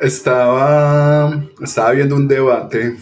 Estaba, 0.00 1.44
estaba 1.62 1.92
viendo 1.92 2.16
un 2.16 2.26
debate 2.26 2.96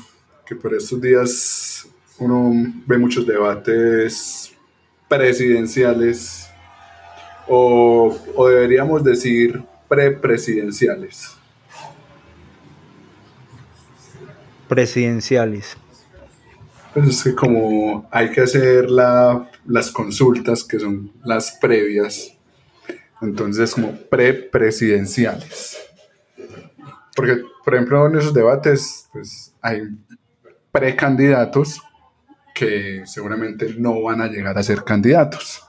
que 0.47 0.55
por 0.55 0.75
estos 0.75 1.01
días 1.01 1.87
uno 2.19 2.53
ve 2.87 2.99
muchos 2.99 3.27
debates 3.27 4.53
presidenciales 5.09 6.49
o, 7.49 8.17
o 8.35 8.49
deberíamos 8.49 9.03
decir 9.03 9.63
prepresidenciales. 9.89 11.35
Presidenciales. 14.69 15.77
Pues 16.95 17.09
es 17.09 17.25
que 17.25 17.35
como 17.35 18.07
hay 18.11 18.31
que 18.31 18.43
hacer 18.43 18.91
la, 18.91 19.51
las 19.67 19.91
consultas 19.91 20.63
que 20.63 20.79
son 20.79 21.11
las 21.25 21.53
previas, 21.53 22.37
entonces 23.21 23.75
como 23.75 23.93
prepresidenciales. 23.93 25.92
Porque, 27.15 27.43
por 27.65 27.75
ejemplo, 27.75 28.07
en 28.07 28.17
esos 28.17 28.33
debates 28.33 29.09
pues, 29.13 29.55
hay 29.61 29.83
precandidatos 30.71 31.81
que 32.55 33.03
seguramente 33.07 33.75
no 33.79 34.03
van 34.03 34.21
a 34.21 34.29
llegar 34.29 34.57
a 34.59 34.63
ser 34.63 34.85
candidatos. 34.85 35.63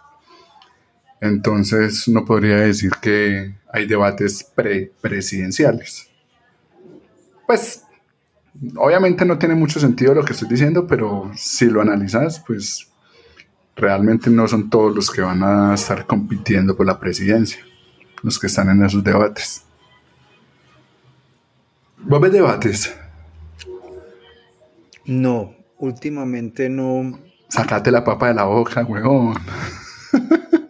Entonces, 1.21 2.07
no 2.07 2.25
podría 2.25 2.57
decir 2.57 2.91
que 3.01 3.55
hay 3.71 3.87
debates 3.87 4.43
pre-presidenciales. 4.43 6.09
Pues, 7.47 7.83
obviamente 8.75 9.25
no 9.25 9.37
tiene 9.37 9.55
mucho 9.55 9.79
sentido 9.79 10.13
lo 10.13 10.23
que 10.23 10.33
estoy 10.33 10.49
diciendo, 10.49 10.85
pero 10.85 11.31
si 11.35 11.65
lo 11.65 11.81
analizas, 11.81 12.43
pues 12.45 12.87
realmente 13.75 14.29
no 14.29 14.47
son 14.47 14.69
todos 14.69 14.95
los 14.95 15.09
que 15.09 15.21
van 15.21 15.43
a 15.43 15.73
estar 15.73 16.05
compitiendo 16.05 16.75
por 16.75 16.85
la 16.85 16.99
presidencia, 16.99 17.63
los 18.21 18.37
que 18.37 18.47
están 18.47 18.69
en 18.69 18.85
esos 18.85 19.03
debates. 19.03 19.63
¿Vos 22.05 22.19
ves 22.19 22.33
debates? 22.33 22.95
No, 25.05 25.55
últimamente 25.77 26.69
no. 26.69 27.19
Sacate 27.47 27.91
la 27.91 28.03
papa 28.03 28.27
de 28.27 28.33
la 28.33 28.43
boca, 28.43 28.83
huevón. 28.83 29.37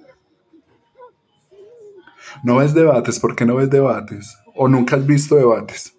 ¿No 2.44 2.58
ves 2.58 2.74
debates? 2.74 3.20
¿Por 3.20 3.36
qué 3.36 3.46
no 3.46 3.56
ves 3.56 3.70
debates? 3.70 4.38
¿O 4.56 4.68
nunca 4.68 4.96
has 4.96 5.06
visto 5.06 5.36
debates? 5.36 5.94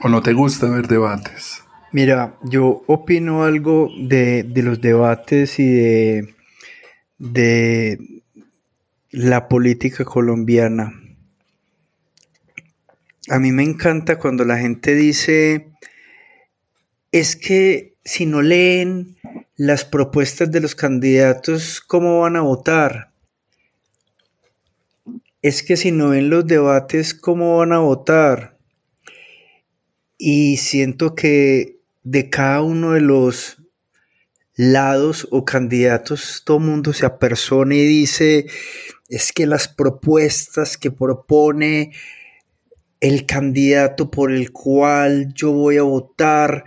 ¿O 0.00 0.08
no 0.08 0.22
te 0.22 0.32
gusta 0.32 0.68
ver 0.68 0.86
debates? 0.86 1.62
Mira, 1.90 2.36
yo 2.42 2.82
opino 2.86 3.44
algo 3.44 3.88
de, 3.98 4.42
de 4.42 4.62
los 4.62 4.80
debates 4.80 5.58
y 5.58 5.66
de, 5.70 6.34
de 7.18 8.22
la 9.10 9.48
política 9.48 10.04
colombiana. 10.04 10.92
A 13.28 13.38
mí 13.38 13.52
me 13.52 13.62
encanta 13.62 14.18
cuando 14.18 14.44
la 14.44 14.58
gente 14.58 14.94
dice, 14.94 15.70
es 17.10 17.36
que 17.36 17.94
si 18.04 18.26
no 18.26 18.42
leen 18.42 19.16
las 19.56 19.86
propuestas 19.86 20.50
de 20.50 20.60
los 20.60 20.74
candidatos, 20.74 21.80
¿cómo 21.80 22.20
van 22.20 22.36
a 22.36 22.42
votar? 22.42 23.12
Es 25.40 25.62
que 25.62 25.78
si 25.78 25.90
no 25.90 26.10
ven 26.10 26.28
los 26.28 26.46
debates, 26.46 27.14
¿cómo 27.14 27.58
van 27.58 27.72
a 27.72 27.78
votar? 27.78 28.58
Y 30.18 30.58
siento 30.58 31.14
que 31.14 31.78
de 32.02 32.28
cada 32.28 32.60
uno 32.60 32.92
de 32.92 33.00
los 33.00 33.56
lados 34.54 35.26
o 35.30 35.46
candidatos, 35.46 36.42
todo 36.44 36.58
el 36.58 36.64
mundo 36.64 36.92
se 36.92 37.06
apersona 37.06 37.74
y 37.74 37.86
dice, 37.86 38.46
es 39.08 39.32
que 39.32 39.46
las 39.46 39.68
propuestas 39.68 40.76
que 40.76 40.90
propone 40.90 41.92
el 43.04 43.26
candidato 43.26 44.10
por 44.10 44.32
el 44.32 44.50
cual 44.50 45.34
yo 45.34 45.52
voy 45.52 45.76
a 45.76 45.82
votar 45.82 46.64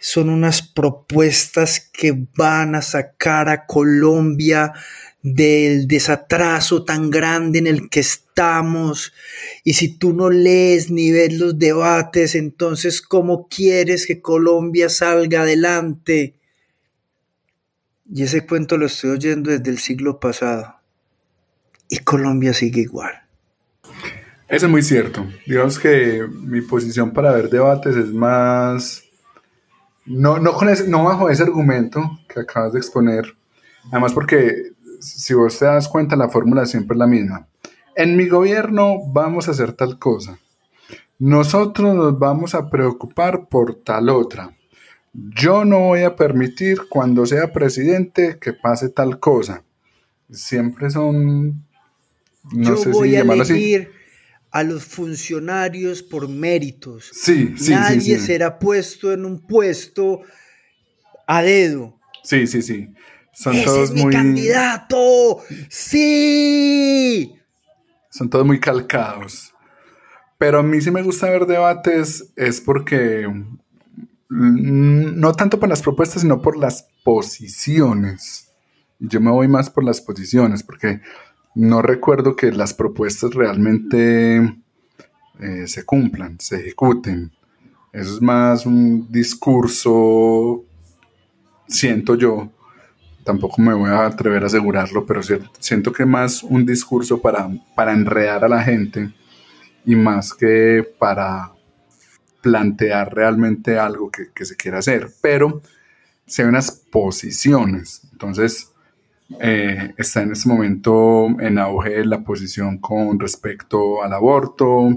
son 0.00 0.28
unas 0.28 0.62
propuestas 0.62 1.80
que 1.80 2.16
van 2.36 2.76
a 2.76 2.82
sacar 2.82 3.48
a 3.48 3.66
Colombia 3.66 4.72
del 5.20 5.88
desatraso 5.88 6.84
tan 6.84 7.10
grande 7.10 7.58
en 7.58 7.66
el 7.66 7.88
que 7.88 7.98
estamos. 7.98 9.12
Y 9.64 9.72
si 9.72 9.98
tú 9.98 10.12
no 10.12 10.30
lees 10.30 10.92
ni 10.92 11.10
ves 11.10 11.32
los 11.32 11.58
debates, 11.58 12.36
entonces 12.36 13.02
¿cómo 13.02 13.48
quieres 13.48 14.06
que 14.06 14.20
Colombia 14.20 14.88
salga 14.88 15.42
adelante? 15.42 16.34
Y 18.12 18.22
ese 18.22 18.46
cuento 18.46 18.78
lo 18.78 18.86
estoy 18.86 19.10
oyendo 19.10 19.50
desde 19.50 19.70
el 19.72 19.78
siglo 19.78 20.20
pasado. 20.20 20.76
Y 21.88 21.98
Colombia 21.98 22.54
sigue 22.54 22.82
igual. 22.82 23.23
Eso 24.48 24.66
es 24.66 24.70
muy 24.72 24.82
cierto. 24.82 25.26
Digamos 25.46 25.78
que 25.78 26.26
mi 26.28 26.60
posición 26.60 27.12
para 27.12 27.32
ver 27.32 27.48
debates 27.48 27.96
es 27.96 28.12
más... 28.12 29.04
No, 30.06 30.38
no, 30.38 30.52
con 30.52 30.68
ese, 30.68 30.86
no 30.86 31.04
bajo 31.04 31.30
ese 31.30 31.44
argumento 31.44 32.20
que 32.28 32.40
acabas 32.40 32.74
de 32.74 32.78
exponer. 32.78 33.34
Además 33.90 34.12
porque 34.12 34.72
si 35.00 35.34
vos 35.34 35.58
te 35.58 35.64
das 35.64 35.88
cuenta, 35.88 36.14
la 36.16 36.28
fórmula 36.28 36.66
siempre 36.66 36.94
es 36.94 36.98
la 36.98 37.06
misma. 37.06 37.46
En 37.96 38.16
mi 38.16 38.28
gobierno 38.28 38.98
vamos 39.06 39.48
a 39.48 39.52
hacer 39.52 39.72
tal 39.72 39.98
cosa. 39.98 40.38
Nosotros 41.18 41.94
nos 41.94 42.18
vamos 42.18 42.54
a 42.54 42.68
preocupar 42.68 43.48
por 43.48 43.76
tal 43.76 44.10
otra. 44.10 44.54
Yo 45.12 45.64
no 45.64 45.78
voy 45.78 46.02
a 46.02 46.16
permitir 46.16 46.82
cuando 46.88 47.24
sea 47.24 47.52
presidente 47.52 48.38
que 48.38 48.52
pase 48.52 48.88
tal 48.88 49.20
cosa. 49.20 49.62
Siempre 50.30 50.90
son... 50.90 51.64
No 52.52 52.70
Yo 52.70 52.76
sé 52.76 52.90
voy 52.90 53.10
si 53.10 53.16
a 53.16 53.20
elegir 53.20 53.90
a 54.54 54.62
los 54.62 54.84
funcionarios 54.84 56.00
por 56.00 56.28
méritos. 56.28 57.10
Sí, 57.12 57.54
sí, 57.58 57.72
Nadie 57.72 58.20
será 58.20 58.60
puesto 58.60 59.12
en 59.12 59.24
un 59.24 59.44
puesto 59.44 60.20
a 61.26 61.42
dedo. 61.42 61.98
Sí, 62.22 62.46
sí, 62.46 62.62
sí. 62.62 62.88
Son 63.32 63.56
Ese 63.56 63.64
todos 63.64 63.90
es 63.90 63.96
mi 63.96 64.08
candidato. 64.12 65.42
Sí. 65.68 67.34
Son 68.10 68.30
todos 68.30 68.46
muy 68.46 68.60
calcados. 68.60 69.52
Pero 70.38 70.60
a 70.60 70.62
mí 70.62 70.80
sí 70.80 70.92
me 70.92 71.02
gusta 71.02 71.30
ver 71.30 71.46
debates 71.46 72.32
es 72.36 72.60
porque 72.60 73.26
mm, 74.28 75.18
no 75.18 75.32
tanto 75.32 75.58
por 75.58 75.68
las 75.68 75.82
propuestas, 75.82 76.22
sino 76.22 76.40
por 76.40 76.56
las 76.56 76.86
posiciones. 77.02 78.52
Yo 79.00 79.20
me 79.20 79.32
voy 79.32 79.48
más 79.48 79.68
por 79.68 79.82
las 79.82 80.00
posiciones, 80.00 80.62
porque 80.62 81.00
no 81.54 81.82
recuerdo 81.82 82.36
que 82.36 82.52
las 82.52 82.74
propuestas 82.74 83.34
realmente 83.34 84.36
eh, 85.40 85.66
se 85.66 85.84
cumplan, 85.84 86.38
se 86.40 86.56
ejecuten. 86.56 87.32
Eso 87.92 88.14
es 88.14 88.22
más 88.22 88.66
un 88.66 89.10
discurso, 89.10 90.64
siento 91.68 92.16
yo, 92.16 92.50
tampoco 93.24 93.62
me 93.62 93.74
voy 93.74 93.90
a 93.90 94.06
atrever 94.06 94.42
a 94.42 94.46
asegurarlo, 94.46 95.06
pero 95.06 95.20
siento 95.58 95.92
que 95.92 96.04
más 96.04 96.42
un 96.42 96.66
discurso 96.66 97.20
para, 97.20 97.48
para 97.74 97.92
enredar 97.92 98.44
a 98.44 98.48
la 98.48 98.62
gente 98.62 99.12
y 99.84 99.96
más 99.96 100.34
que 100.34 100.86
para 100.98 101.52
plantear 102.42 103.14
realmente 103.14 103.78
algo 103.78 104.10
que, 104.10 104.44
se 104.44 104.56
quiera 104.56 104.78
hacer. 104.78 105.10
Pero 105.22 105.62
si 106.26 106.42
hay 106.42 106.48
unas 106.48 106.70
posiciones, 106.70 108.02
entonces 108.12 108.70
eh, 109.40 109.94
está 109.96 110.22
en 110.22 110.32
este 110.32 110.48
momento 110.48 111.28
en 111.40 111.58
auge 111.58 112.04
la 112.04 112.22
posición 112.22 112.78
con 112.78 113.18
respecto 113.18 114.02
al 114.02 114.12
aborto, 114.12 114.88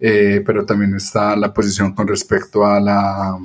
eh, 0.00 0.42
pero 0.44 0.66
también 0.66 0.94
está 0.94 1.36
la 1.36 1.52
posición 1.54 1.94
con 1.94 2.08
respecto 2.08 2.66
a 2.66 2.80
la 2.80 3.38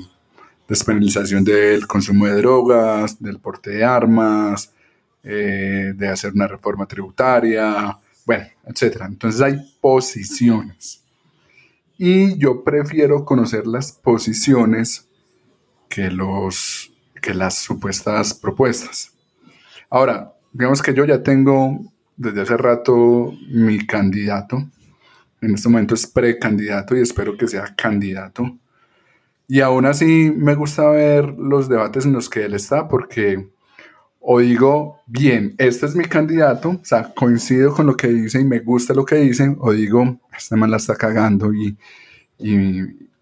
despenalización 0.67 1.43
del 1.43 1.85
consumo 1.87 2.25
de 2.25 2.35
drogas, 2.35 3.21
del 3.21 3.39
porte 3.39 3.71
de 3.71 3.83
armas, 3.83 4.73
eh, 5.23 5.93
de 5.95 6.07
hacer 6.09 6.33
una 6.33 6.47
reforma 6.47 6.85
tributaria, 6.85 7.97
bueno, 8.25 8.45
etc. 8.65 9.03
Entonces 9.07 9.41
hay 9.41 9.77
posiciones. 9.79 11.01
Y 11.97 12.37
yo 12.37 12.63
prefiero 12.63 13.23
conocer 13.23 13.67
las 13.67 13.91
posiciones 13.91 15.07
que, 15.87 16.09
los, 16.09 16.91
que 17.22 17.34
las 17.34 17.59
supuestas 17.59 18.34
propuestas. 18.34 19.12
Ahora, 19.93 20.34
digamos 20.51 20.81
que 20.81 20.91
yo 20.91 21.05
ya 21.05 21.22
tengo 21.22 21.79
desde 22.17 22.41
hace 22.41 22.57
rato 22.57 23.31
mi 23.51 23.85
candidato. 23.85 24.57
En 25.40 25.53
este 25.53 25.69
momento 25.69 25.93
es 25.93 26.07
precandidato 26.07 26.97
y 26.97 27.01
espero 27.01 27.37
que 27.37 27.47
sea 27.47 27.75
candidato. 27.75 28.57
Y 29.47 29.61
aún 29.61 29.85
así 29.85 30.34
me 30.35 30.55
gusta 30.55 30.90
ver 30.90 31.35
los 31.37 31.69
debates 31.69 32.07
en 32.07 32.13
los 32.13 32.28
que 32.28 32.43
él 32.43 32.55
está 32.55 32.87
porque 32.87 33.51
o 34.19 34.40
digo, 34.40 34.97
bien, 35.05 35.53
este 35.59 35.85
es 35.85 35.96
mi 35.96 36.05
candidato, 36.05 36.69
o 36.69 36.79
sea, 36.81 37.13
coincido 37.13 37.72
con 37.72 37.85
lo 37.85 37.96
que 37.96 38.07
dice 38.07 38.39
y 38.41 38.46
me 38.46 38.61
gusta 38.61 38.96
lo 38.96 39.05
que 39.05 39.17
dicen, 39.17 39.57
o 39.59 39.73
digo, 39.73 40.22
este 40.35 40.55
man 40.55 40.72
la 40.72 40.78
está 40.78 40.96
cagando 40.96 41.53
y, 41.53 41.78
y, 42.39 42.79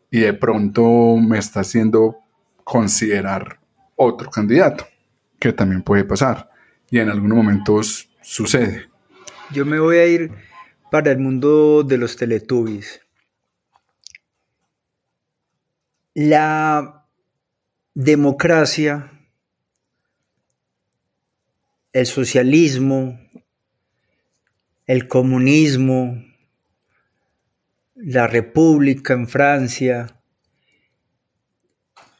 y 0.09 0.19
de 0.21 0.33
pronto 0.33 1.17
me 1.17 1.38
está 1.38 1.62
haciendo 1.62 2.19
considerar 2.63 3.59
otro 3.97 4.31
candidato, 4.31 4.85
que 5.38 5.51
también 5.51 5.81
puede 5.81 6.06
pasar 6.06 6.50
y 6.91 6.99
en 6.99 7.09
algunos 7.09 7.38
momentos 7.38 8.09
sucede. 8.21 8.89
Yo 9.51 9.65
me 9.65 9.79
voy 9.79 9.97
a 9.97 10.05
ir 10.05 10.31
para 10.91 11.11
el 11.11 11.19
mundo 11.19 11.83
de 11.83 11.97
los 11.97 12.17
Teletubbies. 12.17 13.01
La 16.13 17.07
democracia, 17.93 19.09
el 21.93 22.05
socialismo, 22.05 23.17
el 24.85 25.07
comunismo, 25.07 26.21
la 27.95 28.27
república 28.27 29.13
en 29.13 29.29
Francia, 29.29 30.21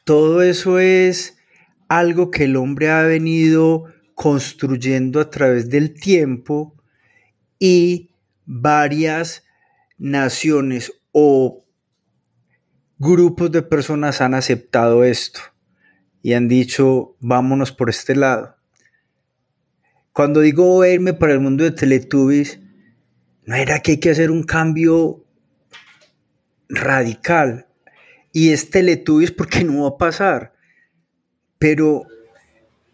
todo 0.04 0.40
eso 0.40 0.78
es 0.78 1.38
algo 1.88 2.30
que 2.30 2.44
el 2.44 2.56
hombre 2.56 2.90
ha 2.90 3.02
venido 3.02 3.92
construyendo 4.14 5.20
a 5.20 5.30
través 5.30 5.68
del 5.68 5.94
tiempo 5.94 6.76
y 7.58 8.10
varias 8.44 9.44
naciones 9.98 10.92
o 11.12 11.64
grupos 12.98 13.50
de 13.52 13.62
personas 13.62 14.20
han 14.20 14.34
aceptado 14.34 15.04
esto 15.04 15.40
y 16.22 16.34
han 16.34 16.48
dicho, 16.48 17.16
vámonos 17.20 17.72
por 17.72 17.90
este 17.90 18.14
lado. 18.14 18.56
Cuando 20.12 20.40
digo 20.40 20.84
irme 20.84 21.14
para 21.14 21.32
el 21.32 21.40
mundo 21.40 21.64
de 21.64 21.72
Teletubbies, 21.72 22.60
no 23.44 23.56
era 23.56 23.80
que 23.80 23.92
hay 23.92 24.00
que 24.00 24.10
hacer 24.10 24.30
un 24.30 24.44
cambio 24.44 25.24
radical. 26.68 27.66
Y 28.32 28.50
es 28.50 28.70
Teletubbies 28.70 29.32
porque 29.32 29.64
no 29.64 29.82
va 29.82 29.88
a 29.88 29.98
pasar. 29.98 30.54
Pero... 31.58 32.04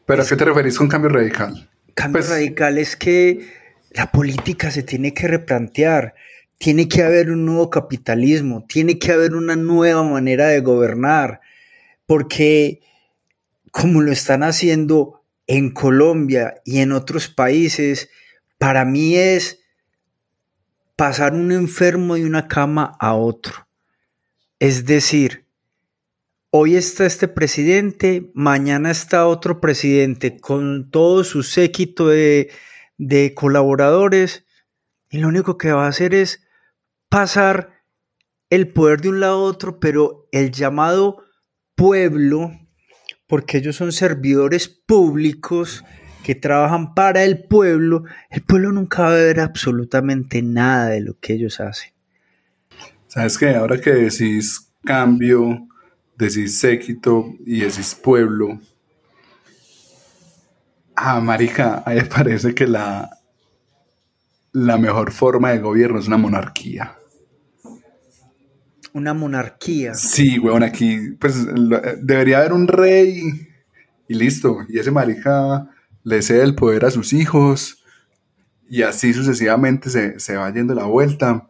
¿Pero 0.09 0.23
a 0.23 0.27
qué 0.27 0.37
te 0.37 0.45
referís 0.47 0.79
con 0.79 0.89
cambio 0.89 1.11
radical? 1.11 1.69
Cambio 1.93 2.23
pues 2.23 2.31
radical 2.31 2.79
es 2.79 2.97
que 2.97 3.47
la 3.91 4.11
política 4.11 4.71
se 4.71 4.83
tiene 4.83 5.13
que 5.13 5.29
replantear. 5.29 6.15
Tiene 6.57 6.89
que 6.89 7.03
haber 7.03 7.31
un 7.31 7.45
nuevo 7.45 7.69
capitalismo, 7.69 8.65
tiene 8.67 8.99
que 8.99 9.13
haber 9.13 9.35
una 9.35 9.55
nueva 9.55 10.03
manera 10.03 10.47
de 10.47 10.61
gobernar, 10.61 11.43
porque 12.07 12.81
como 13.71 14.01
lo 14.01 14.11
están 14.11 14.43
haciendo 14.45 15.23
en 15.47 15.73
Colombia 15.75 16.55
y 16.65 16.79
en 16.79 16.93
otros 16.93 17.29
países, 17.29 18.09
para 18.57 18.87
mí 18.87 19.15
es 19.15 19.61
pasar 20.97 21.35
un 21.35 21.53
enfermo 21.53 22.15
de 22.15 22.25
una 22.25 22.49
cama 22.49 22.97
a 22.99 23.13
otro. 23.13 23.69
Es 24.59 24.87
decir, 24.87 25.45
hoy 26.51 26.77
está 26.77 27.07
este 27.07 27.29
presidente, 27.29 28.31
mañana 28.35 28.91
está 28.91 29.27
otro 29.27 29.61
presidente 29.61 30.39
con 30.39 30.91
todo 30.91 31.25
su 31.25 31.43
séquito 31.43 32.09
de, 32.09 32.51
de 32.97 33.35
colaboradores 33.35 34.47
y 35.11 35.19
lo 35.19 35.29
único 35.29 35.59
que 35.59 35.73
va 35.73 35.87
a 35.87 35.89
hacer 35.89 36.15
es 36.15 36.43
pasar 37.09 37.83
el 38.51 38.73
poder 38.73 39.01
de 39.01 39.11
un 39.11 39.21
lado 39.21 39.35
a 39.35 39.43
otro, 39.43 39.79
pero 39.79 40.29
el 40.33 40.51
llamado 40.51 41.23
pueblo, 41.75 42.53
porque 43.27 43.59
ellos 43.59 43.77
son 43.77 43.93
servidores 43.93 44.69
públicos 44.69 45.85
que 46.25 46.35
trabajan 46.35 46.95
para 46.95 47.25
el 47.25 47.45
pueblo, 47.45 48.05
el 48.31 48.43
pueblo 48.43 48.73
nunca 48.73 49.03
va 49.03 49.11
a 49.11 49.15
ver 49.15 49.41
absolutamente 49.41 50.43
nada 50.43 50.89
de 50.89 51.01
lo 51.01 51.19
que 51.19 51.35
ellos 51.35 51.61
hacen. 51.61 51.93
¿Sabes 53.07 53.39
qué? 53.39 53.55
Ahora 53.55 53.81
que 53.81 53.91
decís 53.91 54.73
cambio, 54.85 55.67
decís 56.19 56.59
séquito 56.59 57.33
y 57.47 57.61
decís 57.61 57.95
pueblo, 57.95 58.61
ah, 60.97 61.21
marica, 61.21 61.83
a 61.87 61.91
mí 61.91 61.97
me 61.97 62.05
parece 62.05 62.55
que 62.55 62.67
la, 62.67 63.09
la 64.53 64.77
mejor 64.77 65.13
forma 65.13 65.51
de 65.51 65.61
gobierno 65.61 66.01
es 66.01 66.09
una 66.09 66.17
monarquía. 66.17 66.97
Una 68.93 69.15
monarquía. 69.15 69.95
Sí, 69.95 70.39
weón, 70.39 70.65
aquí 70.65 71.13
pues 71.21 71.47
debería 72.03 72.39
haber 72.39 72.53
un 72.53 72.67
rey 72.67 73.23
y 74.09 74.15
listo. 74.15 74.59
Y 74.69 74.79
ese 74.79 74.91
marica 74.91 75.71
le 76.03 76.23
cede 76.23 76.43
el 76.43 76.55
poder 76.55 76.85
a 76.85 76.91
sus 76.91 77.13
hijos 77.13 77.85
y 78.69 78.83
así 78.83 79.15
sucesivamente 79.15 79.89
se, 80.19 80.37
va 80.37 80.53
yendo 80.53 80.75
la 80.75 80.85
vuelta. 80.85 81.49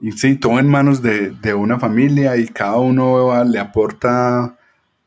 Y 0.00 0.12
sí, 0.12 0.36
todo 0.36 0.58
en 0.58 0.68
manos 0.68 1.02
de, 1.02 1.54
una 1.54 1.78
familia 1.78 2.36
y 2.36 2.46
cada 2.48 2.78
uno 2.78 3.44
le 3.44 3.58
aporta 3.58 4.56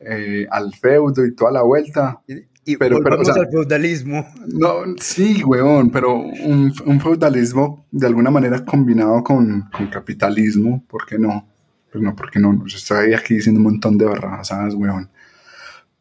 eh, 0.00 0.46
al 0.50 0.74
feudo 0.74 1.24
y 1.24 1.34
toda 1.34 1.52
la 1.52 1.62
vuelta. 1.62 2.20
Y 2.68 2.76
pero, 2.76 3.00
pero 3.02 3.16
al 3.16 3.48
feudalismo. 3.50 4.26
No, 4.46 4.82
sí, 5.00 5.42
weón, 5.42 5.90
pero 5.90 6.16
un, 6.18 7.00
feudalismo 7.00 7.86
de 7.90 8.06
alguna 8.06 8.30
manera 8.30 8.62
combinado 8.62 9.22
con, 9.22 9.70
capitalismo, 9.90 10.84
¿por 10.86 11.06
qué 11.06 11.18
no? 11.18 11.48
Pues 11.90 12.04
no, 12.04 12.14
porque 12.14 12.38
no, 12.38 12.64
estoy 12.66 13.14
aquí 13.14 13.36
diciendo 13.36 13.58
un 13.58 13.64
montón 13.64 13.96
de 13.96 14.04
barrabasadas, 14.04 14.74
weón. 14.74 15.08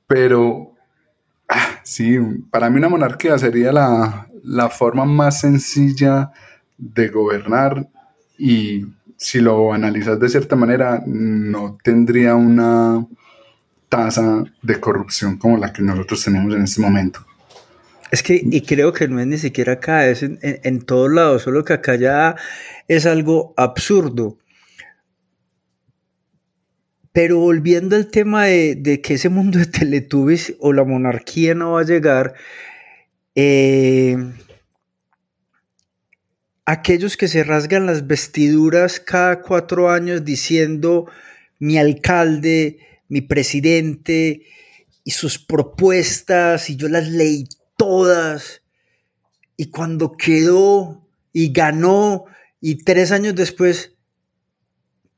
Pero, 0.08 0.74
ah, 1.48 1.80
sí, 1.84 2.18
para 2.52 2.70
mí 2.70 2.78
una 2.78 2.90
monarquía 2.90 3.38
sería 3.38 3.72
la, 3.72 4.28
la 4.44 4.70
forma 4.70 5.06
más 5.06 5.40
sencilla 5.40 6.32
de 6.78 7.08
gobernar 7.08 7.88
y 8.38 8.86
si 9.18 9.40
lo 9.40 9.74
analizas 9.74 10.20
de 10.20 10.30
cierta 10.30 10.56
manera, 10.56 11.02
no 11.06 11.78
tendría 11.84 12.36
una 12.36 13.06
tasa 13.90 14.44
de 14.62 14.80
corrupción 14.80 15.38
como 15.38 15.58
la 15.58 15.74
que 15.74 15.82
nosotros 15.82 16.24
tenemos 16.24 16.54
en 16.54 16.64
este 16.64 16.82
momento. 16.82 17.26
Es 18.12 18.24
que, 18.24 18.40
y 18.42 18.62
creo 18.62 18.94
que 18.94 19.08
no 19.08 19.20
es 19.20 19.28
ni 19.28 19.38
siquiera 19.38 19.74
acá, 19.74 20.08
es 20.08 20.24
en, 20.24 20.40
en, 20.42 20.82
todos 20.82 21.12
lados, 21.12 21.42
solo 21.42 21.66
que 21.66 21.74
acá 21.74 21.96
ya 21.96 22.36
es 22.88 23.06
algo 23.06 23.54
absurdo. 23.58 24.38
Pero 27.12 27.40
volviendo 27.40 27.96
al 27.96 28.08
tema 28.08 28.46
de, 28.46 29.02
que 29.04 29.16
ese 29.16 29.30
mundo 29.30 29.60
de 29.60 29.66
Teletubbies 29.66 30.56
o 30.60 30.72
la 30.72 30.86
monarquía 30.86 31.54
no 31.54 31.74
va 31.74 31.82
a 31.82 31.86
llegar, 31.86 32.34
eh, 33.36 34.16
aquellos 36.68 37.16
que 37.16 37.30
se 37.30 37.46
rasgan 37.46 37.86
las 37.86 38.08
vestiduras 38.08 39.00
cada 39.00 39.42
cuatro 39.42 39.90
años 39.90 40.26
diciendo 40.26 41.10
mi 41.60 41.78
alcalde, 41.78 42.80
mi 43.08 43.22
presidente 43.22 44.42
y 45.06 45.12
sus 45.12 45.40
propuestas 45.40 46.70
y 46.70 46.76
yo 46.76 46.90
las 46.90 47.08
leí 47.08 47.48
todas. 47.78 48.64
Y 49.56 49.68
cuando 49.68 50.18
quedó 50.18 51.08
y 51.32 51.54
ganó 51.54 52.26
y 52.60 52.84
tres 52.84 53.14
años 53.14 53.34
después, 53.34 53.96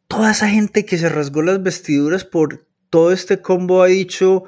toda 0.08 0.32
esa 0.32 0.50
gente 0.50 0.86
que 0.86 1.00
se 1.00 1.10
rasgó 1.10 1.42
las 1.42 1.64
vestiduras 1.64 2.26
por 2.26 2.68
todo 2.92 3.12
este 3.12 3.42
combo 3.42 3.82
ha 3.82 3.88
dicho, 3.88 4.44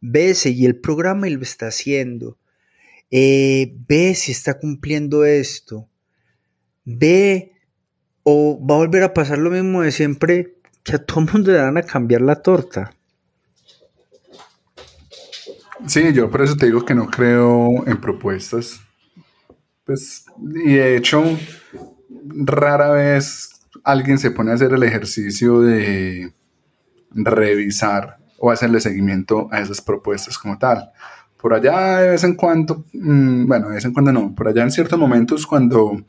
ve, 0.00 0.32
y 0.44 0.64
el 0.64 0.78
programa 0.78 1.26
y 1.26 1.32
lo 1.32 1.42
está 1.42 1.66
haciendo. 1.66 2.38
Eh, 3.10 3.74
ve 3.88 4.14
si 4.14 4.30
está 4.30 4.60
cumpliendo 4.60 5.24
esto. 5.24 5.88
Ve 6.86 7.52
o 8.22 8.58
va 8.58 8.76
a 8.76 8.78
volver 8.78 9.02
a 9.02 9.12
pasar 9.12 9.38
lo 9.38 9.50
mismo 9.50 9.82
de 9.82 9.92
siempre 9.92 10.54
que 10.82 10.96
a 10.96 11.04
todo 11.04 11.20
mundo 11.32 11.52
le 11.52 11.60
van 11.60 11.76
a 11.76 11.82
cambiar 11.82 12.22
la 12.22 12.36
torta. 12.36 12.92
Sí, 15.86 16.12
yo 16.12 16.30
por 16.30 16.42
eso 16.42 16.56
te 16.56 16.66
digo 16.66 16.84
que 16.84 16.94
no 16.94 17.08
creo 17.08 17.86
en 17.86 18.00
propuestas. 18.00 18.80
Pues, 19.84 20.24
y 20.64 20.74
de 20.74 20.96
hecho, 20.96 21.22
rara 22.24 22.90
vez 22.90 23.50
alguien 23.84 24.18
se 24.18 24.30
pone 24.30 24.50
a 24.50 24.54
hacer 24.54 24.72
el 24.72 24.82
ejercicio 24.82 25.60
de 25.60 26.32
revisar 27.10 28.18
o 28.38 28.50
hacerle 28.50 28.80
seguimiento 28.80 29.48
a 29.52 29.60
esas 29.60 29.80
propuestas 29.80 30.38
como 30.38 30.58
tal. 30.58 30.90
Por 31.40 31.54
allá 31.54 31.98
de 31.98 32.10
vez 32.10 32.24
en 32.24 32.34
cuando, 32.34 32.84
mm, 32.92 33.46
bueno, 33.46 33.68
de 33.68 33.74
vez 33.76 33.84
en 33.84 33.92
cuando 33.92 34.12
no, 34.12 34.34
por 34.34 34.48
allá 34.48 34.62
en 34.62 34.70
ciertos 34.70 34.98
momentos 34.98 35.46
cuando 35.46 36.04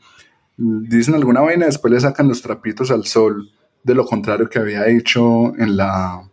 dicen 0.58 1.14
alguna 1.14 1.40
vaina, 1.40 1.66
después 1.66 1.92
le 1.92 2.00
sacan 2.00 2.28
los 2.28 2.42
trapitos 2.42 2.90
al 2.90 3.06
sol 3.06 3.50
de 3.82 3.94
lo 3.94 4.04
contrario 4.04 4.50
que 4.50 4.58
había 4.58 4.86
hecho 4.88 5.56
en 5.56 5.76
la, 5.76 6.28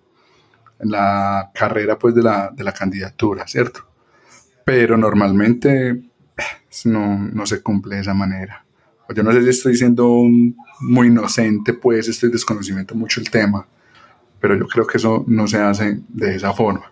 en 0.79 0.91
la 0.91 1.51
carrera 1.53 1.98
pues, 1.98 2.15
de, 2.15 2.24
la, 2.24 2.74
candidatura, 2.77 3.48
¿cierto? 3.48 3.88
Pero 4.65 4.98
normalmente 4.98 6.01
no, 6.86 7.46
se 7.46 7.62
cumple 7.62 7.96
de 7.96 8.01
esa 8.01 8.13
manera. 8.13 8.65
Yo 9.15 9.22
no 9.22 9.32
sé 9.32 9.44
si 9.44 9.50
estoy 9.50 9.77
siendo 9.77 10.24
muy 10.82 11.08
inocente, 11.08 11.74
pues 11.74 12.08
estoy 12.08 12.32
desconociendo 12.32 12.96
mucho 12.96 13.22
el 13.22 13.29
tema, 13.29 13.67
pero 14.39 14.55
yo 14.55 14.67
creo 14.67 14.88
que 14.88 14.98
eso 14.98 15.24
no 15.27 15.48
se 15.48 15.60
hace 15.60 16.00
de 16.10 16.36
esa 16.36 16.53
forma. 16.53 16.91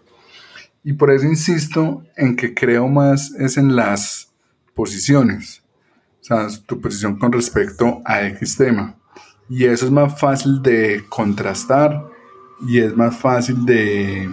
Y 0.83 0.93
por 0.93 1.11
eso 1.11 1.25
insisto 1.25 2.03
en 2.15 2.35
que 2.35 2.53
creo 2.53 2.87
más 2.87 3.33
es 3.39 3.57
en 3.57 3.75
las 3.75 4.31
posiciones, 4.75 5.62
o 6.23 6.25
sea, 6.25 6.47
tu 6.65 6.79
posición 6.79 7.19
con 7.19 7.33
respecto 7.33 8.01
a 8.05 8.25
X 8.27 8.55
tema. 8.55 8.95
Y 9.49 9.65
eso 9.65 9.85
es 9.85 9.91
más 9.91 10.17
fácil 10.17 10.61
de 10.61 11.03
contrastar 11.09 12.01
y 12.65 12.79
es 12.79 12.95
más 12.95 13.17
fácil 13.17 13.65
de... 13.65 14.29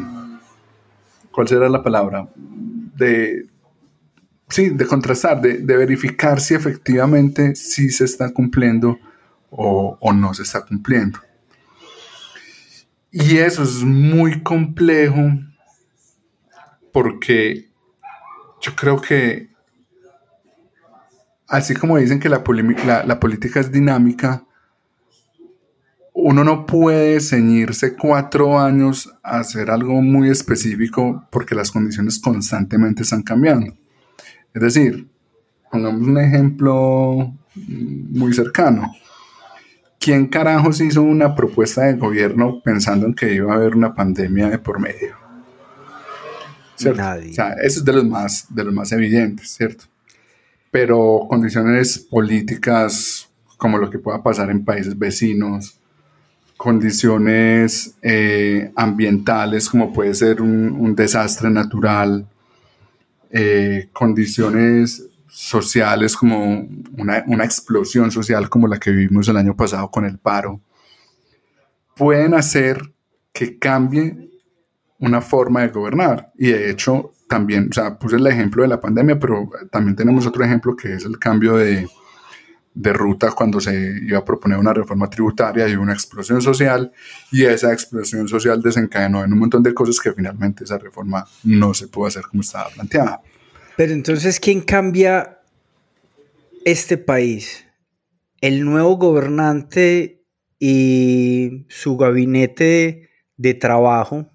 ¿Cuál 1.33 1.49
será 1.49 1.69
la 1.69 1.83
palabra? 1.83 2.29
De, 2.37 3.47
sí, 4.49 4.69
de 4.69 4.87
contrastar, 4.87 5.41
de, 5.41 5.77
verificar 5.77 6.41
si 6.41 6.55
efectivamente 6.55 7.57
sí 7.57 7.91
se 7.91 8.05
está 8.05 8.33
cumpliendo 8.33 8.97
o, 9.51 9.99
o 10.01 10.13
no 10.13 10.33
se 10.33 10.45
está 10.45 10.65
cumpliendo. 10.65 11.19
Y 13.11 13.39
eso 13.39 13.65
es 13.65 13.83
muy 13.83 14.45
complejo 14.45 15.33
porque 16.93 17.69
yo 18.61 18.77
creo 18.77 19.01
que 19.01 19.50
así 21.51 21.75
como 21.75 21.99
dicen 21.99 22.21
que 22.21 22.29
la, 22.29 22.45
política 22.45 23.61
es 23.61 23.73
dinámica, 23.73 24.45
uno 26.15 26.45
no 26.45 26.65
puede 26.65 27.21
ceñirse 27.21 27.97
cuatro 27.97 28.59
años 28.59 29.13
a 29.23 29.41
hacer 29.41 29.71
algo 29.71 30.01
muy 30.01 30.31
específico 30.31 31.27
porque 31.31 31.57
las 31.57 31.73
condiciones 31.73 32.21
constantemente 32.21 33.03
están 33.03 33.23
cambiando. 33.23 33.75
Es 34.55 34.63
decir, 34.63 35.09
pongamos 35.71 36.07
un 36.07 36.19
ejemplo 36.19 37.35
muy 37.55 38.33
cercano. 38.33 38.95
¿Quién 39.99 40.29
carajos 40.29 40.81
hizo 40.81 41.03
una 41.03 41.35
propuesta 41.35 41.83
de 41.83 41.95
gobierno 41.95 42.61
pensando 42.63 43.07
en 43.07 43.15
que 43.15 43.35
iba 43.35 43.53
a 43.53 43.57
haber 43.57 43.75
una 43.75 43.95
pandemia 43.95 44.49
de 44.49 44.59
por 44.59 44.79
medio? 44.79 45.17
Nadie. 46.97 47.31
O 47.33 47.35
sea, 47.35 47.53
eso 47.63 47.81
es 47.81 47.85
de 47.85 47.93
los 47.93 48.05
más, 48.07 48.47
de 48.49 48.65
los 48.65 48.73
más 48.73 48.91
evidentes, 48.93 49.51
¿cierto? 49.51 49.85
Pero 50.71 51.27
condiciones 51.29 51.99
políticas 51.99 53.29
como 53.57 53.79
lo 53.79 53.91
que 53.91 53.99
pueda 53.99 54.23
pasar 54.23 54.51
en 54.51 54.65
países 54.65 54.99
vecinos, 54.99 55.79
condiciones 56.57 57.95
eh, 58.03 58.73
ambientales 58.77 59.69
como 59.69 59.93
puede 59.93 60.15
ser 60.15 60.43
un, 60.43 60.95
desastre 60.95 61.51
natural, 61.51 62.27
eh, 63.31 63.89
condiciones 63.93 65.07
sociales 65.29 66.17
como 66.17 66.67
una, 66.99 67.25
una, 67.27 67.45
explosión 67.45 68.11
social 68.11 68.49
como 68.49 68.67
la 68.67 68.79
que 68.79 68.91
vivimos 68.91 69.29
el 69.29 69.37
año 69.37 69.57
pasado 69.57 69.91
con 69.91 70.05
el 70.05 70.19
paro, 70.19 70.61
pueden 71.95 72.35
hacer 72.35 72.93
que 73.33 73.59
cambie 73.59 74.31
una 74.99 75.21
forma 75.21 75.63
de 75.63 75.69
gobernar. 75.69 76.33
Y 76.37 76.49
de 76.49 76.71
hecho, 76.71 77.13
también, 77.31 77.69
o 77.71 77.73
sea, 77.73 77.97
puse 77.97 78.17
el 78.17 78.27
ejemplo 78.27 78.65
de 78.65 78.69
la 78.69 78.81
pandemia, 78.81 79.17
pero 79.17 79.49
también 79.71 79.95
tenemos 79.95 80.27
otro 80.27 80.45
ejemplo 80.45 80.75
que 80.75 80.95
es 80.95 81.05
el 81.05 81.17
cambio 81.17 81.55
de, 81.59 81.87
de 82.75 82.93
ruta 82.93 83.31
cuando 83.31 83.61
se 83.61 84.01
iba 84.03 84.19
a 84.19 84.25
proponer 84.25 84.59
una 84.59 84.75
reforma 84.75 85.09
tributaria 85.09 85.69
y 85.69 85.77
una 85.77 85.93
explosión 85.93 86.43
social 86.43 86.91
y 87.31 87.45
esa 87.45 87.73
explosión 87.73 88.27
social 88.27 88.61
desencadenó 88.61 89.23
en 89.23 89.33
un 89.33 89.39
montón 89.39 89.63
de 89.63 89.73
cosas 89.73 90.01
que 90.01 90.13
finalmente 90.13 90.65
esa 90.65 90.77
reforma 90.79 91.25
no 91.45 91.73
se 91.73 91.87
pudo 91.87 92.07
hacer 92.09 92.25
como 92.25 92.41
estaba 92.41 92.69
planteada. 92.71 93.21
Pero 93.77 93.93
entonces, 93.93 94.41
¿quién 94.41 94.61
cambia 94.63 95.39
este 96.65 96.99
país? 96.99 97.65
¿El 98.41 98.65
nuevo 98.65 98.97
gobernante 98.97 100.25
y 100.59 101.65
su 101.69 101.97
gabinete 101.97 103.09
de 103.37 103.55
trabajo? 103.55 104.33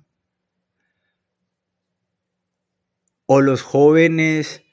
O 3.26 3.42
los 3.42 3.62
jóvenes, 3.62 4.64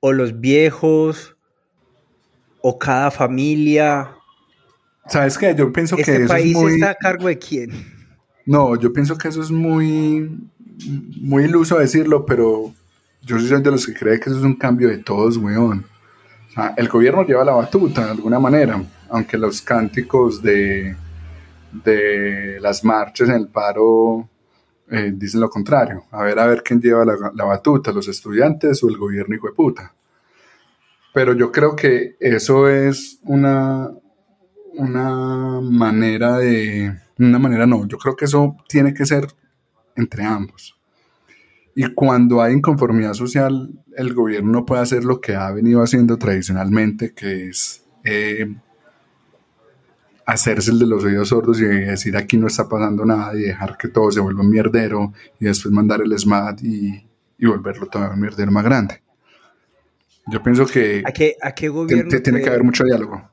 o 0.00 0.12
los 0.12 0.40
viejos, 0.40 1.36
o 2.62 2.78
cada 2.78 3.10
familia. 3.10 4.14
¿Sabes 5.06 5.36
qué? 5.36 5.54
Yo 5.54 5.72
pienso 5.72 5.96
que 5.96 6.02
¿Este 6.02 6.16
eso 6.24 6.28
país 6.28 6.56
es 6.56 6.62
muy... 6.62 6.74
está 6.74 6.90
a 6.90 6.94
cargo 6.94 7.28
de 7.28 7.38
quién? 7.38 7.70
No, 8.46 8.76
yo 8.76 8.92
pienso 8.92 9.16
que 9.16 9.28
eso 9.28 9.42
es 9.42 9.50
muy, 9.50 10.48
muy 11.20 11.44
iluso 11.44 11.78
decirlo, 11.78 12.24
pero 12.26 12.72
yo 13.22 13.38
soy 13.38 13.62
de 13.62 13.70
los 13.70 13.86
que 13.86 13.94
cree 13.94 14.20
que 14.20 14.30
eso 14.30 14.38
es 14.38 14.44
un 14.44 14.56
cambio 14.56 14.88
de 14.88 14.98
todos, 14.98 15.36
weón. 15.36 15.84
el 16.76 16.88
gobierno 16.88 17.24
lleva 17.24 17.44
la 17.44 17.54
batuta 17.54 18.04
de 18.04 18.10
alguna 18.12 18.38
manera, 18.38 18.82
aunque 19.08 19.38
los 19.38 19.62
cánticos 19.62 20.42
de, 20.42 20.94
de 21.72 22.58
las 22.60 22.84
marchas 22.84 23.28
en 23.28 23.36
el 23.36 23.48
paro 23.48 24.28
eh, 24.90 25.12
dicen 25.14 25.40
lo 25.40 25.48
contrario. 25.48 26.04
A 26.10 26.22
ver, 26.22 26.38
a 26.38 26.46
ver 26.46 26.62
quién 26.62 26.80
lleva 26.80 27.04
la, 27.04 27.44
batuta, 27.44 27.92
los 27.92 28.08
estudiantes 28.08 28.82
o 28.82 28.88
el 28.88 28.96
gobierno 28.96 29.34
hijo 29.34 29.48
de 29.48 29.54
puta. 29.54 29.94
Pero 31.12 31.32
yo 31.32 31.52
creo 31.52 31.76
que 31.76 32.16
eso 32.20 32.68
es 32.68 33.20
una, 33.22 33.90
una 34.74 35.60
manera 35.60 36.38
de... 36.38 36.98
Una 37.16 37.38
manera 37.38 37.66
no, 37.66 37.86
yo 37.86 37.96
creo 37.96 38.16
que 38.16 38.24
eso 38.24 38.56
tiene 38.68 38.92
que 38.92 39.06
ser 39.06 39.28
entre 39.94 40.24
ambos. 40.24 40.76
Y 41.76 41.86
cuando 41.94 42.42
hay 42.42 42.54
inconformidad 42.54 43.14
social, 43.14 43.70
el 43.96 44.14
gobierno 44.14 44.52
no 44.52 44.66
puede 44.66 44.82
hacer 44.82 45.04
lo 45.04 45.20
que 45.20 45.34
ha 45.34 45.50
venido 45.52 45.82
haciendo 45.82 46.18
tradicionalmente, 46.18 47.14
que 47.14 47.48
es 47.48 47.84
eh, 48.04 48.46
hacerse 50.26 50.70
el 50.70 50.78
de 50.78 50.86
los 50.86 51.04
oídos 51.04 51.28
sordos 51.28 51.60
y 51.60 51.64
decir 51.64 52.16
aquí 52.16 52.36
no 52.36 52.46
está 52.46 52.68
pasando 52.68 53.04
nada 53.04 53.36
y 53.36 53.42
dejar 53.42 53.76
que 53.76 53.88
todo 53.88 54.10
se 54.10 54.20
vuelva 54.20 54.42
un 54.42 54.50
mierdero 54.50 55.12
y 55.38 55.44
después 55.46 55.72
mandar 55.72 56.00
el 56.02 56.18
SMAT 56.18 56.62
y, 56.62 57.06
y 57.38 57.46
volverlo 57.46 57.86
todo 57.86 58.10
un 58.10 58.20
mierdero 58.20 58.50
más 58.50 58.64
grande. 58.64 59.02
Yo 60.26 60.42
pienso 60.42 60.66
que 60.66 61.02
¿A 61.04 61.12
qué, 61.12 61.36
a 61.42 61.52
qué 61.52 61.68
gobierno 61.68 62.10
te, 62.10 62.20
tiene 62.20 62.40
que 62.40 62.48
haber 62.48 62.64
mucho 62.64 62.84
diálogo. 62.84 63.30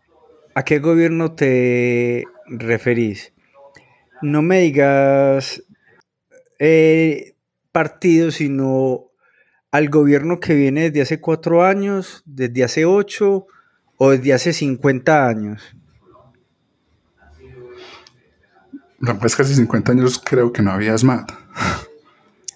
¿A 0.53 0.63
qué 0.63 0.79
gobierno 0.79 1.33
te 1.33 2.25
referís? 2.47 3.33
No 4.21 4.41
me 4.41 4.59
digas 4.59 5.63
eh, 6.59 7.35
partido, 7.71 8.31
sino 8.31 9.05
al 9.71 9.89
gobierno 9.89 10.41
que 10.41 10.53
viene 10.53 10.89
desde 10.89 11.01
hace 11.01 11.21
cuatro 11.21 11.63
años, 11.63 12.23
desde 12.25 12.65
hace 12.65 12.85
ocho 12.85 13.47
o 13.97 14.11
desde 14.11 14.33
hace 14.33 14.51
cincuenta 14.51 15.27
años. 15.27 15.75
Pues 19.19 19.35
casi 19.35 19.55
50 19.55 19.91
años 19.91 20.21
creo 20.23 20.51
que 20.51 20.61
no 20.61 20.71
había 20.71 20.97
SMAT. 20.97 21.31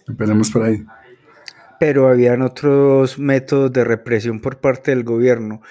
Empecemos 0.07 0.51
por 0.51 0.63
ahí. 0.63 0.85
Pero 1.79 2.07
habían 2.07 2.41
otros 2.41 3.19
métodos 3.19 3.71
de 3.73 3.83
represión 3.83 4.39
por 4.39 4.59
parte 4.59 4.91
del 4.91 5.03
gobierno. 5.03 5.61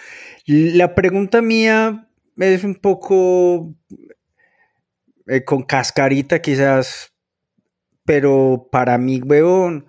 La 0.47 0.95
pregunta 0.95 1.41
mía 1.41 2.09
es 2.37 2.65
un 2.65 2.75
poco 2.75 3.75
eh, 5.27 5.45
con 5.45 5.63
cascarita 5.63 6.43
quizás, 6.43 7.15
pero 8.05 8.69
para 8.71 8.99
mí, 8.99 9.21
weón, 9.23 9.87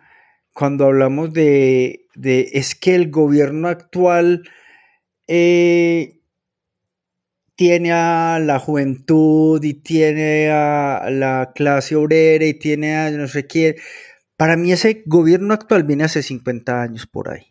cuando 0.53 0.85
hablamos 0.85 1.33
de, 1.33 2.07
de 2.15 2.49
es 2.53 2.75
que 2.75 2.95
el 2.95 3.11
gobierno 3.11 3.67
actual 3.67 4.43
eh, 5.27 6.21
tiene 7.55 7.91
a 7.91 8.39
la 8.39 8.59
juventud 8.59 9.63
y 9.63 9.73
tiene 9.75 10.49
a 10.49 11.09
la 11.09 11.51
clase 11.55 11.95
obrera 11.95 12.45
y 12.45 12.53
tiene 12.53 12.95
a 12.95 13.11
no 13.11 13.27
sé 13.27 13.47
quién. 13.47 13.75
Para 14.37 14.57
mí 14.57 14.71
ese 14.71 15.03
gobierno 15.05 15.53
actual 15.53 15.83
viene 15.83 16.03
hace 16.03 16.21
50 16.21 16.81
años 16.81 17.07
por 17.07 17.29
ahí. 17.29 17.47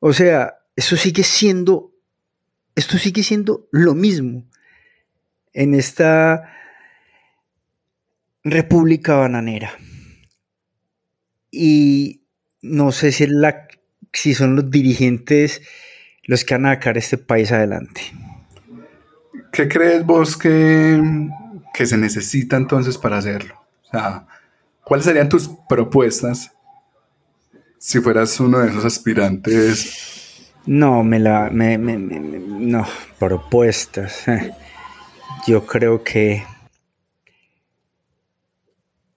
O 0.00 0.12
sea, 0.12 0.58
eso 0.74 0.96
sigue 0.96 1.22
siendo, 1.22 1.92
esto 2.74 2.98
sigue 2.98 3.22
siendo 3.22 3.68
lo 3.70 3.94
mismo 3.94 4.48
en 5.52 5.74
esta 5.74 6.52
república 8.42 9.14
bananera. 9.14 9.72
Y 11.52 12.24
no 12.62 12.90
sé 12.90 13.12
si, 13.12 13.26
la, 13.28 13.68
si 14.12 14.34
son 14.34 14.56
los 14.56 14.70
dirigentes 14.70 15.62
los 16.24 16.44
que 16.44 16.54
van 16.54 16.66
a 16.66 16.74
sacar 16.74 16.98
este 16.98 17.18
país 17.18 17.52
adelante. 17.52 18.02
¿Qué 19.52 19.68
crees 19.68 20.04
vos 20.06 20.36
que, 20.36 20.98
que 21.74 21.84
se 21.84 21.98
necesita 21.98 22.56
entonces 22.56 22.96
para 22.96 23.18
hacerlo? 23.18 23.54
O 23.84 23.90
sea, 23.90 24.26
¿cuáles 24.82 25.04
serían 25.04 25.28
tus 25.28 25.50
propuestas 25.68 26.52
si 27.78 28.00
fueras 28.00 28.40
uno 28.40 28.60
de 28.60 28.70
esos 28.70 28.86
aspirantes? 28.86 30.50
No, 30.64 31.04
me 31.04 31.18
la. 31.18 31.50
Me, 31.50 31.76
no, 31.76 32.86
propuestas. 33.18 34.24
Yo 35.46 35.66
creo 35.66 36.02
que 36.02 36.44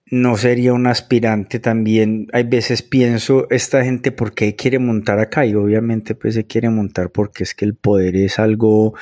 no 0.08 0.36
sería 0.36 0.74
un 0.74 0.88
aspirante 0.88 1.60
también. 1.60 2.28
Hay 2.34 2.44
veces 2.44 2.82
pienso, 2.82 3.48
esta 3.52 3.86
gente, 3.86 4.12
¿por 4.12 4.34
qué 4.34 4.58
quiere 4.58 4.80
montar 4.80 5.20
acá? 5.20 5.46
Y 5.46 5.56
obviamente, 5.56 6.14
pues 6.14 6.34
se 6.34 6.46
quiere 6.46 6.70
montar 6.70 7.10
porque 7.12 7.44
es 7.44 7.56
que 7.56 7.64
el 7.64 7.76
poder 7.76 8.18
es 8.18 8.38
algo 8.38 8.96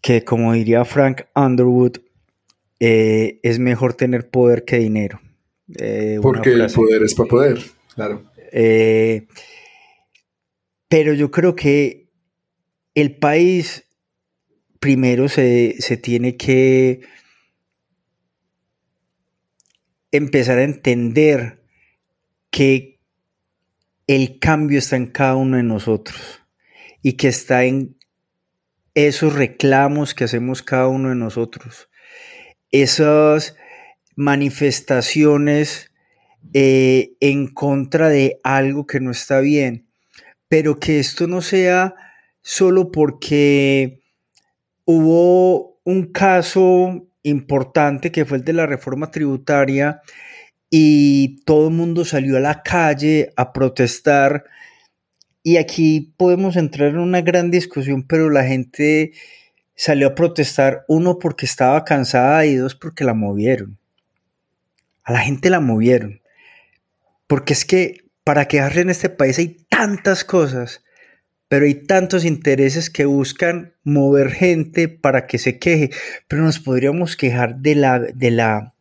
que 0.00 0.24
como 0.24 0.52
diría 0.52 0.84
Frank 0.84 1.22
Underwood, 1.34 1.98
eh, 2.78 3.40
es 3.42 3.58
mejor 3.58 3.94
tener 3.94 4.30
poder 4.30 4.64
que 4.64 4.78
dinero. 4.78 5.20
Eh, 5.78 6.18
Porque 6.22 6.52
el 6.52 6.66
poder 6.72 7.02
es 7.02 7.14
para 7.14 7.28
poder, 7.28 7.58
claro. 7.94 8.24
Eh, 8.52 9.26
pero 10.88 11.12
yo 11.12 11.30
creo 11.30 11.54
que 11.54 12.08
el 12.94 13.16
país 13.16 13.84
primero 14.80 15.28
se, 15.28 15.76
se 15.78 15.96
tiene 15.96 16.36
que 16.36 17.02
empezar 20.10 20.58
a 20.58 20.64
entender 20.64 21.62
que 22.50 23.00
el 24.06 24.40
cambio 24.40 24.78
está 24.78 24.96
en 24.96 25.06
cada 25.06 25.36
uno 25.36 25.56
de 25.56 25.62
nosotros 25.62 26.40
y 27.02 27.12
que 27.12 27.28
está 27.28 27.64
en 27.64 27.96
esos 28.94 29.34
reclamos 29.34 30.14
que 30.14 30.24
hacemos 30.24 30.62
cada 30.62 30.88
uno 30.88 31.10
de 31.10 31.14
nosotros, 31.14 31.88
esas 32.70 33.56
manifestaciones 34.16 35.90
eh, 36.52 37.12
en 37.20 37.48
contra 37.48 38.08
de 38.08 38.40
algo 38.42 38.86
que 38.86 39.00
no 39.00 39.10
está 39.10 39.40
bien, 39.40 39.86
pero 40.48 40.80
que 40.80 40.98
esto 40.98 41.26
no 41.26 41.42
sea 41.42 41.94
solo 42.42 42.90
porque 42.90 44.00
hubo 44.84 45.80
un 45.84 46.06
caso 46.12 47.06
importante 47.22 48.10
que 48.10 48.24
fue 48.24 48.38
el 48.38 48.44
de 48.44 48.52
la 48.52 48.66
reforma 48.66 49.10
tributaria 49.10 50.00
y 50.70 51.42
todo 51.44 51.68
el 51.68 51.74
mundo 51.74 52.04
salió 52.04 52.36
a 52.36 52.40
la 52.40 52.62
calle 52.62 53.32
a 53.36 53.52
protestar 53.52 54.44
y 55.42 55.56
aquí 55.56 56.12
podemos 56.16 56.56
entrar 56.56 56.90
en 56.90 56.98
una 56.98 57.22
gran 57.22 57.50
discusión, 57.50 58.02
pero 58.06 58.30
la 58.30 58.44
gente 58.44 59.12
salió 59.74 60.08
a 60.08 60.14
protestar, 60.14 60.84
uno 60.88 61.18
porque 61.18 61.46
estaba 61.46 61.84
cansada 61.84 62.44
y 62.44 62.54
dos 62.56 62.74
porque 62.74 63.04
la 63.04 63.14
movieron. 63.14 63.78
A 65.02 65.12
la 65.12 65.20
gente 65.20 65.48
la 65.48 65.60
movieron. 65.60 66.20
Porque 67.26 67.54
es 67.54 67.64
que 67.64 68.04
para 68.22 68.46
quejarse 68.46 68.80
en 68.82 68.90
este 68.90 69.08
país 69.08 69.38
hay 69.38 69.64
tantas 69.70 70.24
cosas, 70.24 70.84
pero 71.48 71.64
hay 71.64 71.74
tantos 71.74 72.24
intereses 72.24 72.90
que 72.90 73.06
buscan 73.06 73.72
mover 73.82 74.30
gente 74.30 74.88
para 74.88 75.26
que 75.26 75.38
se 75.38 75.58
queje. 75.58 75.90
Pero 76.28 76.42
nos 76.42 76.58
podríamos 76.58 77.16
quejar 77.16 77.56
de 77.56 77.74
la, 77.74 77.98
de 78.00 78.30
la, 78.30 78.74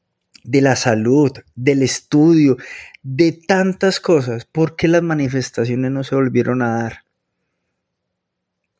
de 0.43 0.61
la 0.61 0.75
salud, 0.75 1.31
del 1.55 1.81
estudio, 1.81 2.57
de 3.03 3.31
tantas 3.31 3.99
cosas. 3.99 4.45
¿Por 4.45 4.75
qué 4.75 4.87
las 4.87 5.03
manifestaciones 5.03 5.91
no 5.91 6.03
se 6.03 6.15
volvieron 6.15 6.61
a 6.61 6.83
dar? 6.83 7.03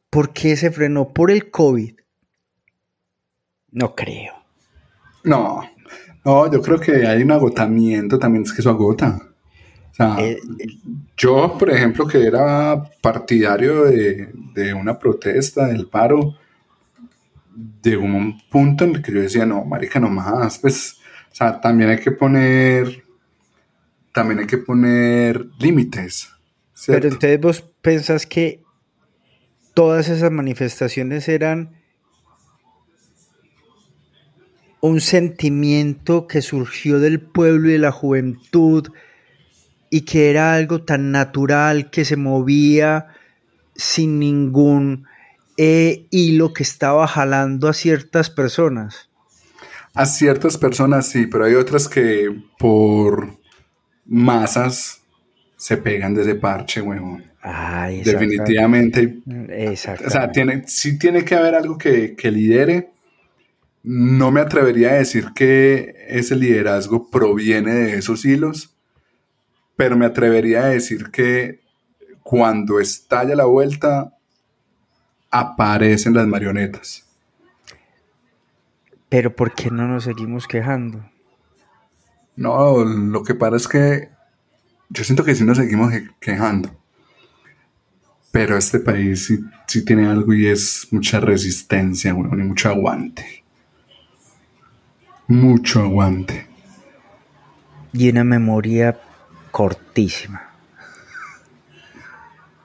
¿Por 0.10 0.34
qué 0.34 0.56
se 0.56 0.72
frenó? 0.72 1.14
¿Por 1.14 1.32
el 1.32 1.52
COVID? 1.52 1.96
No 3.72 3.96
creo. 3.96 4.34
No, 5.24 5.62
no, 6.26 6.52
yo 6.52 6.62
creo 6.62 6.80
que 6.80 7.06
hay 7.06 7.22
un 7.22 7.32
agotamiento 7.32 8.18
también, 8.18 8.44
es 8.44 8.54
que 8.54 8.62
eso 8.62 8.70
agota. 8.70 9.20
O 9.92 9.94
sea, 9.94 10.16
eh, 10.20 10.40
yo, 11.18 11.58
por 11.58 11.70
ejemplo, 11.70 12.08
que 12.08 12.26
era 12.26 12.82
partidario 13.02 13.84
de, 13.84 14.30
de, 14.54 14.74
una 14.74 14.98
protesta, 14.98 15.68
del 15.68 15.88
paro, 15.88 16.36
llegó 17.84 18.06
un 18.06 18.42
punto 18.50 18.86
en 18.86 18.96
el 18.96 19.02
que 19.02 19.12
yo 19.12 19.22
decía, 19.22 19.46
no, 19.46 19.66
marica, 19.66 20.00
no 20.00 20.10
más, 20.10 20.60
pues, 20.60 21.00
o 21.32 21.36
sea, 21.36 21.60
también 21.60 21.90
hay 21.90 22.00
que 22.00 22.12
poner 22.12 23.04
también 24.14 24.40
hay 24.40 24.48
que 24.48 24.58
poner 24.58 25.48
límites. 25.60 26.30
Pero 26.88 27.08
entonces 27.08 27.42
vos 27.42 27.62
pensás 27.82 28.26
que 28.26 28.64
todas 29.74 30.10
esas 30.10 30.32
manifestaciones 30.32 31.28
eran 31.28 31.80
un 34.82 35.02
sentimiento 35.02 36.28
que 36.28 36.42
surgió 36.42 37.00
del 37.00 37.20
pueblo 37.20 37.70
y 37.70 37.74
de 37.74 37.80
la 37.80 37.92
juventud 37.92 38.88
y 39.90 40.02
que 40.02 40.30
era 40.30 40.54
algo 40.54 40.84
tan 40.84 41.12
natural 41.12 41.90
que 41.90 42.06
se 42.06 42.16
movía 42.16 43.08
sin 43.76 44.20
ningún 44.20 45.06
eh, 45.58 46.08
hilo 46.12 46.54
que 46.54 46.64
estaba 46.64 47.08
jalando 47.08 47.68
a 47.68 47.74
ciertas 47.74 48.30
personas. 48.30 49.10
A 49.94 50.06
ciertas 50.06 50.58
personas 50.58 51.08
sí, 51.08 51.26
pero 51.26 51.46
hay 51.46 51.56
otras 51.56 51.88
que 51.88 52.34
por 52.58 53.40
masas 54.10 55.02
se 55.56 55.78
pegan 55.78 56.14
de 56.14 56.24
ese 56.24 56.36
parche, 56.36 56.82
huevón. 56.82 57.24
Definitivamente. 58.04 59.20
Exacto. 59.50 60.08
O 60.08 60.10
sea, 60.10 60.32
tiene, 60.32 60.64
sí 60.68 60.98
tiene 60.98 61.24
que 61.24 61.36
haber 61.36 61.56
algo 61.56 61.78
que, 61.78 62.16
que 62.16 62.32
lidere. 62.32 62.90
No 63.84 64.32
me 64.32 64.42
atrevería 64.42 64.92
a 64.92 64.96
decir 64.96 65.28
que 65.34 65.96
ese 66.08 66.36
liderazgo 66.36 67.10
proviene 67.10 67.74
de 67.74 67.98
esos 67.98 68.26
hilos, 68.26 68.76
pero 69.78 69.96
me 69.96 70.06
atrevería 70.06 70.64
a 70.64 70.70
decir 70.70 71.12
que 71.12 71.62
cuando 72.24 72.80
estalla 72.80 73.36
la 73.36 73.46
vuelta, 73.46 74.14
aparecen 75.32 76.14
las 76.14 76.28
marionetas. 76.28 77.06
Pero 79.08 79.36
¿por 79.36 79.54
qué 79.54 79.72
no 79.72 79.88
nos 79.88 80.04
seguimos 80.04 80.48
quejando? 80.48 81.04
No, 82.40 82.86
lo 82.86 83.22
que 83.24 83.36
pasa 83.36 83.58
es 83.58 83.68
que 83.68 84.10
yo 84.88 85.04
siento 85.04 85.26
que 85.26 85.36
sí 85.36 85.44
nos 85.44 85.58
seguimos 85.58 85.92
quejando. 86.22 86.74
Pero 88.32 88.56
este 88.56 88.80
país 88.80 89.26
sí, 89.68 89.84
tiene 89.84 90.08
algo 90.08 90.34
y 90.34 90.48
es 90.48 90.88
mucha 90.92 91.20
resistencia, 91.20 92.12
y 92.12 92.14
mucho 92.14 92.70
aguante. 92.70 93.44
Mucho 95.28 95.82
aguante. 95.82 96.48
Y 97.92 98.10
una 98.10 98.24
memoria 98.24 98.98
cortísima. 99.52 100.50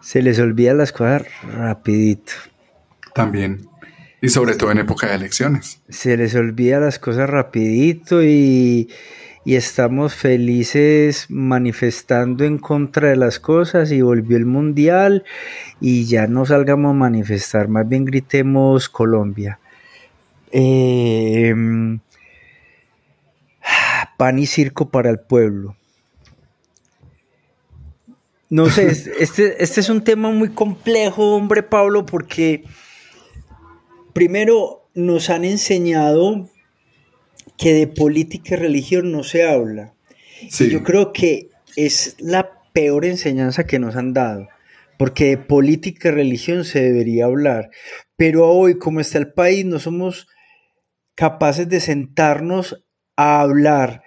Se 0.01 0.23
les 0.23 0.39
olvida 0.39 0.73
las 0.75 0.93
cosas 0.93 1.27
rapidito. 1.43 2.33
También. 3.13 3.69
Y 4.23 4.29
sobre 4.29 4.55
todo 4.55 4.71
en 4.71 4.79
época 4.79 5.09
de 5.09 5.17
elecciones. 5.17 5.81
Se 5.89 6.17
les 6.17 6.37
olvida 6.37 6.79
las 6.79 7.01
cosas 7.01 7.29
rapidito 7.29 8.23
y 8.23 8.89
y 9.45 9.57
estamos 9.57 10.15
felices 10.15 11.27
manifestando 11.29 12.45
en 12.45 12.59
contra 12.59 13.11
de 13.11 13.17
las 13.17 13.39
cosas 13.39 13.93
y 13.93 14.01
volvió 14.01 14.37
el 14.37 14.47
mundial 14.47 15.25
y 15.81 16.07
ya 16.07 16.27
no 16.27 16.47
salgamos 16.47 16.91
a 16.91 16.95
manifestar, 16.95 17.69
más 17.69 17.87
bien 17.87 18.05
gritemos 18.05 18.89
Colombia. 18.89 19.59
Em, 20.51 22.01
pan 24.17 24.39
y 24.39 24.47
circo 24.47 24.89
para 24.89 25.11
el 25.11 25.21
pueblo. 25.21 25.77
No 28.49 28.71
sé, 28.71 28.87
este, 29.19 29.63
este 29.63 29.81
es 29.81 29.89
un 29.89 30.05
tema 30.05 30.31
muy 30.31 30.51
complejo, 30.51 31.35
hombre 31.35 31.63
Pablo, 31.63 32.07
porque 32.07 32.65
primero 34.13 34.89
nos 34.95 35.29
han 35.29 35.45
enseñado 35.45 36.49
que 37.57 37.73
de 37.73 37.87
política 37.87 38.55
y 38.55 38.59
religión 38.59 39.13
no 39.13 39.23
se 39.23 39.45
habla. 39.45 39.95
yo 40.59 40.83
creo 40.83 41.13
que 41.13 41.51
es 41.77 42.17
la 42.19 42.51
peor 42.73 43.05
enseñanza 43.05 43.67
que 43.67 43.79
nos 43.79 43.97
han 43.97 44.13
dado, 44.13 44.49
porque 44.99 45.27
de 45.27 45.39
política 45.39 46.09
y 46.09 46.13
religión 46.13 46.65
se 46.65 46.83
debería 46.83 47.27
hablar. 47.27 47.71
Pero 48.17 48.49
hoy, 48.49 48.79
como 48.79 49.01
está 49.01 49.19
el 49.19 49.33
país, 49.33 49.65
no 49.65 49.79
somos 49.79 50.29
capaces 51.15 51.69
de 51.69 51.81
sentarnos 51.81 52.85
a 53.17 53.41
hablar 53.41 54.03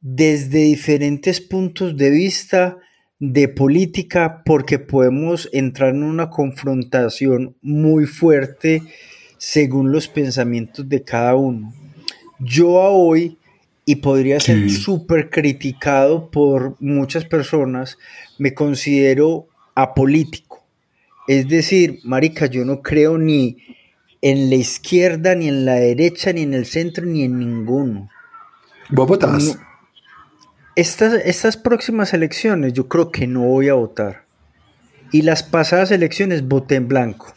desde 0.00 0.64
diferentes 0.64 1.40
puntos 1.40 1.96
de 1.96 2.10
vista 2.10 2.76
de 3.18 3.48
política 3.48 4.42
porque 4.44 4.78
podemos 4.78 5.48
entrar 5.52 5.94
en 5.94 6.04
una 6.04 6.30
confrontación 6.30 7.56
muy 7.62 8.06
fuerte 8.06 8.82
según 9.38 9.90
los 9.90 10.06
pensamientos 10.06 10.88
de 10.88 11.02
cada 11.02 11.34
uno 11.34 11.72
yo 12.38 12.82
a 12.82 12.90
hoy, 12.90 13.38
y 13.84 13.96
podría 13.96 14.38
ser 14.38 14.68
súper 14.68 15.30
criticado 15.30 16.30
por 16.30 16.76
muchas 16.78 17.24
personas, 17.24 17.96
me 18.38 18.52
considero 18.52 19.48
apolítico. 19.74 20.62
Es 21.26 21.48
decir, 21.48 22.00
Marica, 22.04 22.46
yo 22.46 22.66
no 22.66 22.82
creo 22.82 23.16
ni 23.16 23.56
en 24.20 24.50
la 24.50 24.56
izquierda, 24.56 25.34
ni 25.34 25.48
en 25.48 25.64
la 25.64 25.76
derecha, 25.76 26.32
ni 26.32 26.42
en 26.42 26.52
el 26.52 26.66
centro, 26.66 27.06
ni 27.06 27.22
en 27.22 27.38
ninguno. 27.38 28.10
¿Vos 28.90 29.06
votás? 29.06 29.58
estas, 30.78 31.14
estas 31.24 31.56
próximas 31.56 32.14
elecciones 32.14 32.72
yo 32.72 32.86
creo 32.86 33.10
que 33.10 33.26
no 33.26 33.40
voy 33.40 33.68
a 33.68 33.74
votar. 33.74 34.24
Y 35.10 35.22
las 35.22 35.42
pasadas 35.42 35.90
elecciones 35.90 36.46
voté 36.46 36.76
en 36.76 36.86
blanco. 36.86 37.34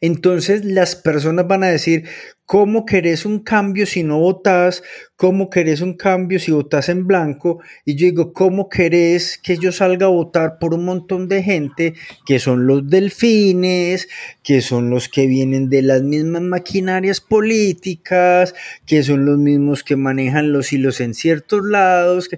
Entonces 0.00 0.64
las 0.64 0.96
personas 0.96 1.46
van 1.46 1.64
a 1.64 1.68
decir, 1.68 2.04
¿cómo 2.46 2.84
querés 2.84 3.24
un 3.24 3.40
cambio 3.40 3.86
si 3.86 4.02
no 4.02 4.18
votás? 4.18 4.82
¿Cómo 5.16 5.50
querés 5.50 5.80
un 5.80 5.94
cambio 5.94 6.38
si 6.38 6.52
votás 6.52 6.88
en 6.88 7.06
blanco? 7.06 7.60
Y 7.84 7.94
yo 7.94 8.06
digo, 8.06 8.32
¿cómo 8.32 8.68
querés 8.68 9.38
que 9.38 9.56
yo 9.56 9.72
salga 9.72 10.06
a 10.06 10.10
votar 10.10 10.58
por 10.58 10.74
un 10.74 10.84
montón 10.84 11.28
de 11.28 11.42
gente 11.42 11.94
que 12.26 12.38
son 12.38 12.66
los 12.66 12.88
delfines, 12.88 14.08
que 14.42 14.60
son 14.60 14.90
los 14.90 15.08
que 15.08 15.26
vienen 15.26 15.68
de 15.68 15.82
las 15.82 16.02
mismas 16.02 16.42
maquinarias 16.42 17.20
políticas, 17.20 18.54
que 18.86 19.02
son 19.02 19.24
los 19.24 19.38
mismos 19.38 19.82
que 19.82 19.96
manejan 19.96 20.52
los 20.52 20.72
hilos 20.72 21.00
en 21.00 21.14
ciertos 21.14 21.64
lados? 21.64 22.30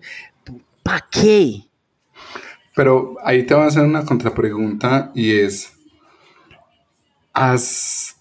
¿Para 0.83 1.07
qué? 1.11 1.63
Pero 2.75 3.17
ahí 3.23 3.45
te 3.45 3.55
voy 3.55 3.65
a 3.65 3.67
hacer 3.67 3.83
una 3.83 4.05
contrapregunta 4.05 5.13
y 5.15 5.37
es, 5.37 5.73
¿Has 7.33 8.17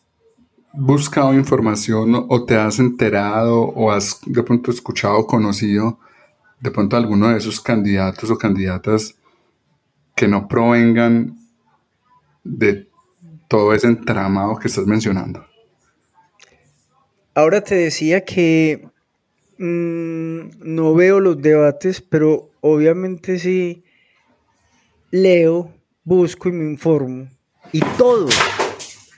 buscado 0.74 1.34
información 1.34 2.28
o 2.30 2.46
te 2.46 2.56
has 2.56 2.80
enterado 2.80 3.62
o 3.62 3.92
has 3.92 4.20
de 4.26 4.42
pronto 4.44 4.72
escuchado 4.72 5.20
o 5.20 5.28
conocido 5.28 6.00
de 6.62 6.72
pronto 6.72 6.96
alguno 6.96 7.30
de 7.30 7.38
esos 7.38 7.60
candidatos 7.60 8.30
o 8.30 8.38
candidatas 8.38 9.16
que 10.16 10.28
no 10.28 10.48
provengan 10.48 11.38
de 12.44 12.88
todo 13.48 13.74
ese 13.74 13.88
entramado 13.88 14.56
que 14.58 14.68
estás 14.68 14.86
mencionando. 14.86 15.46
Ahora 17.34 17.62
te 17.62 17.76
decía 17.76 18.24
que 18.24 18.88
mm, 19.58 20.60
no 20.60 20.94
veo 20.94 21.20
los 21.20 21.42
debates, 21.42 22.02
pero 22.02 22.52
obviamente 22.62 23.40
sí 23.40 23.84
leo, 25.12 25.74
busco 26.04 26.50
y 26.50 26.52
me 26.52 26.66
informo. 26.70 27.28
Y 27.72 27.80
todos 27.98 28.34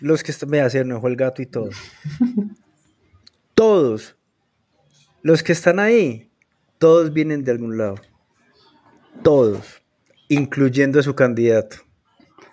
los 0.03 0.21
que 0.21 0.31
están, 0.31 0.49
me 0.49 0.59
hacen 0.59 0.81
enojo 0.81 1.07
el 1.07 1.15
gato 1.15 1.41
y 1.41 1.45
todo. 1.45 1.69
todos 3.55 4.17
los 5.21 5.41
que 5.41 5.53
están 5.53 5.79
ahí, 5.79 6.29
todos 6.77 7.13
vienen 7.13 7.45
de 7.45 7.51
algún 7.51 7.77
lado. 7.77 7.95
Todos, 9.23 9.81
incluyendo 10.27 10.99
a 10.99 11.03
su 11.03 11.15
candidato. 11.15 11.77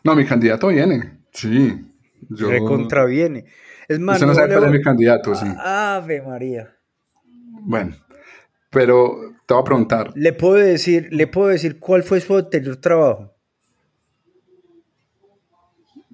No, 0.05 0.15
mi 0.15 0.25
candidato 0.25 0.69
viene, 0.69 1.19
sí. 1.33 1.85
Yo... 2.29 2.49
Recontraviene. 2.49 3.47
Es 3.89 3.99
más, 3.99 4.17
Usted 4.17 4.27
no 4.29 4.35
sabe 4.35 4.55
cuál 4.55 4.65
es 4.67 4.71
mi 4.71 4.83
candidato, 4.83 5.35
sí. 5.35 5.47
Ave 5.59 6.23
María. 6.23 6.73
Bueno, 7.63 7.97
pero 8.71 9.35
te 9.45 9.55
voy 9.55 9.61
a 9.61 9.65
preguntar. 9.65 10.13
Le 10.15 10.33
puedo 10.33 10.55
decir, 10.55 11.09
le 11.11 11.27
puedo 11.27 11.49
decir 11.49 11.81
cuál 11.81 12.05
fue 12.05 12.21
su 12.21 12.37
anterior 12.37 12.77
trabajo. 12.77 13.35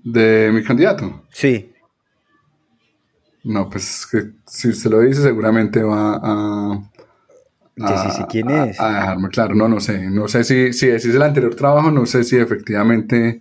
¿De 0.07 0.53
mi 0.53 0.63
candidato? 0.63 1.25
Sí. 1.33 1.73
No, 3.43 3.69
pues 3.69 4.07
que 4.07 4.31
si 4.47 4.73
se 4.73 4.89
lo 4.89 5.01
dice 5.01 5.21
seguramente 5.21 5.83
va 5.83 6.21
a... 6.23 6.81
a 7.81 8.13
sí, 8.13 8.23
quién 8.31 8.49
es. 8.51 8.81
A, 8.81 9.01
dejarme 9.01 9.29
claro, 9.31 9.57
no, 9.57 9.69
no 9.69 9.81
sé. 9.81 10.09
No 10.09 10.29
sé 10.29 10.45
si, 10.45 10.73
si 10.73 10.89
es 10.89 11.05
el 11.07 11.21
anterior 11.21 11.57
trabajo, 11.57 11.91
no 11.91 12.07
sé 12.07 12.23
si 12.23 12.37
efectivamente 12.37 13.41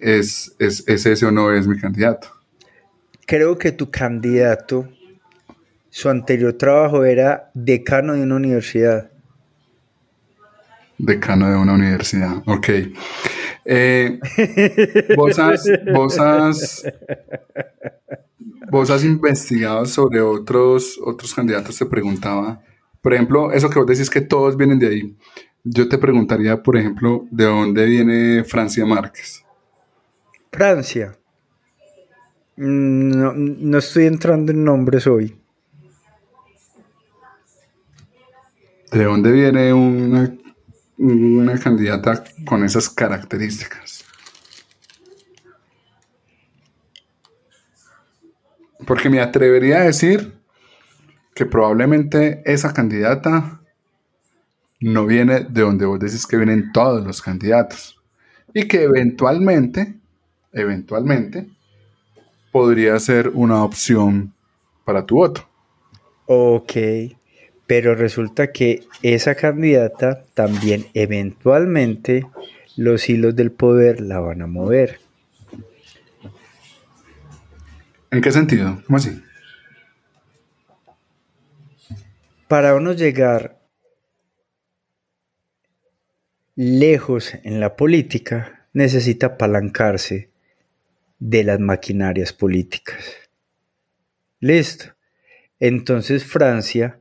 es, 0.00 0.56
es, 0.58 0.88
es 0.88 1.04
ese 1.04 1.26
o 1.26 1.30
no 1.30 1.52
es 1.52 1.66
mi 1.66 1.78
candidato. 1.78 2.28
Creo 3.26 3.58
que 3.58 3.70
tu 3.70 3.90
candidato, 3.90 4.88
su 5.90 6.08
anterior 6.08 6.54
trabajo 6.54 7.04
era 7.04 7.50
decano 7.52 8.14
de 8.14 8.22
una 8.22 8.36
universidad. 8.36 9.10
Decano 10.96 11.50
de 11.50 11.56
una 11.56 11.74
universidad, 11.74 12.42
ok. 12.46 12.68
Eh, 13.64 14.18
vos, 15.16 15.38
has, 15.38 15.64
vos, 18.70 18.90
has, 18.90 19.04
investigado 19.04 19.86
sobre 19.86 20.20
otros, 20.20 21.00
otros 21.02 21.34
candidatos, 21.34 21.78
te 21.78 21.86
preguntaba, 21.86 22.60
por 23.00 23.14
ejemplo, 23.14 23.52
eso 23.52 23.70
que 23.70 23.78
vos 23.78 23.86
decís 23.86 24.10
que 24.10 24.20
todos 24.20 24.56
vienen 24.56 24.78
de 24.78 24.86
ahí. 24.88 25.16
Yo 25.62 25.88
te 25.88 25.96
preguntaría, 25.96 26.62
por 26.62 26.76
ejemplo, 26.76 27.26
¿de 27.30 27.44
dónde 27.44 27.86
viene 27.86 28.44
Francia 28.44 28.84
Márquez? 28.84 29.42
Francia. 30.52 31.16
No, 32.56 33.32
no 33.34 33.78
estoy 33.78 34.06
entrando 34.06 34.52
en 34.52 34.62
nombres 34.62 35.06
hoy. 35.06 35.36
¿De 38.92 39.04
dónde 39.04 39.32
viene 39.32 39.72
una 39.72 40.36
una 40.96 41.58
candidata 41.58 42.24
con 42.44 42.64
esas 42.64 42.88
características. 42.88 44.04
Porque 48.86 49.08
me 49.08 49.20
atrevería 49.20 49.78
a 49.78 49.84
decir 49.84 50.34
que 51.34 51.46
probablemente 51.46 52.42
esa 52.44 52.72
candidata 52.72 53.60
no 54.80 55.06
viene 55.06 55.40
de 55.40 55.62
donde 55.62 55.86
vos 55.86 55.98
decís 55.98 56.26
que 56.26 56.36
vienen 56.36 56.70
todos 56.72 57.04
los 57.04 57.22
candidatos. 57.22 58.00
Y 58.52 58.68
que 58.68 58.82
eventualmente, 58.82 59.94
eventualmente, 60.52 61.48
podría 62.52 62.98
ser 63.00 63.30
una 63.30 63.64
opción 63.64 64.32
para 64.84 65.04
tu 65.04 65.16
voto. 65.16 65.48
Ok 66.26 66.72
pero 67.66 67.94
resulta 67.94 68.52
que 68.52 68.84
esa 69.02 69.34
candidata 69.34 70.24
también 70.34 70.86
eventualmente 70.94 72.26
los 72.76 73.08
hilos 73.08 73.34
del 73.36 73.52
poder 73.52 74.00
la 74.00 74.20
van 74.20 74.42
a 74.42 74.46
mover. 74.46 75.00
¿En 78.10 78.20
qué 78.20 78.30
sentido? 78.30 78.82
¿Cómo 78.86 78.98
así? 78.98 79.20
Para 82.48 82.74
uno 82.74 82.92
llegar 82.92 83.58
lejos 86.54 87.34
en 87.42 87.58
la 87.58 87.74
política, 87.74 88.66
necesita 88.72 89.26
apalancarse 89.26 90.30
de 91.18 91.42
las 91.42 91.58
maquinarias 91.58 92.32
políticas. 92.32 93.04
Listo. 94.40 94.94
Entonces 95.58 96.24
Francia 96.24 97.00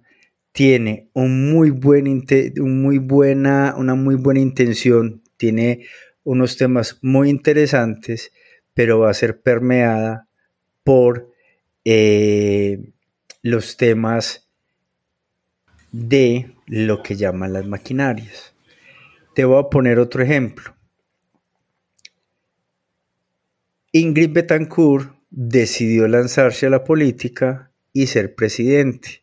tiene 0.53 1.09
un 1.13 1.51
muy 1.51 1.71
buen 1.71 2.23
muy 2.61 2.99
buena, 2.99 3.75
una 3.75 3.95
muy 3.95 4.15
buena 4.15 4.39
intención, 4.39 5.23
tiene 5.35 5.87
unos 6.23 6.57
temas 6.57 6.99
muy 7.01 7.29
interesantes, 7.29 8.31
pero 8.73 8.99
va 8.99 9.09
a 9.09 9.15
ser 9.15 9.41
permeada 9.41 10.29
por 10.83 11.31
eh, 11.83 12.93
los 13.41 13.77
temas 13.77 14.47
de 15.91 16.53
lo 16.67 17.01
que 17.01 17.15
llaman 17.15 17.53
las 17.53 17.65
maquinarias. 17.65 18.53
Te 19.33 19.45
voy 19.45 19.59
a 19.59 19.69
poner 19.69 19.97
otro 19.97 20.21
ejemplo. 20.21 20.75
Ingrid 23.91 24.31
Betancourt 24.31 25.15
decidió 25.31 26.07
lanzarse 26.07 26.67
a 26.67 26.69
la 26.69 26.83
política 26.83 27.71
y 27.91 28.07
ser 28.07 28.35
presidente 28.35 29.22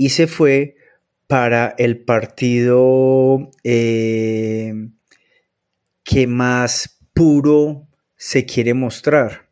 y 0.00 0.08
se 0.08 0.26
fue 0.26 0.76
para 1.26 1.74
el 1.76 2.02
partido 2.02 3.50
eh, 3.62 4.72
que 6.02 6.26
más 6.26 6.98
puro 7.12 7.86
se 8.16 8.46
quiere 8.46 8.72
mostrar. 8.72 9.50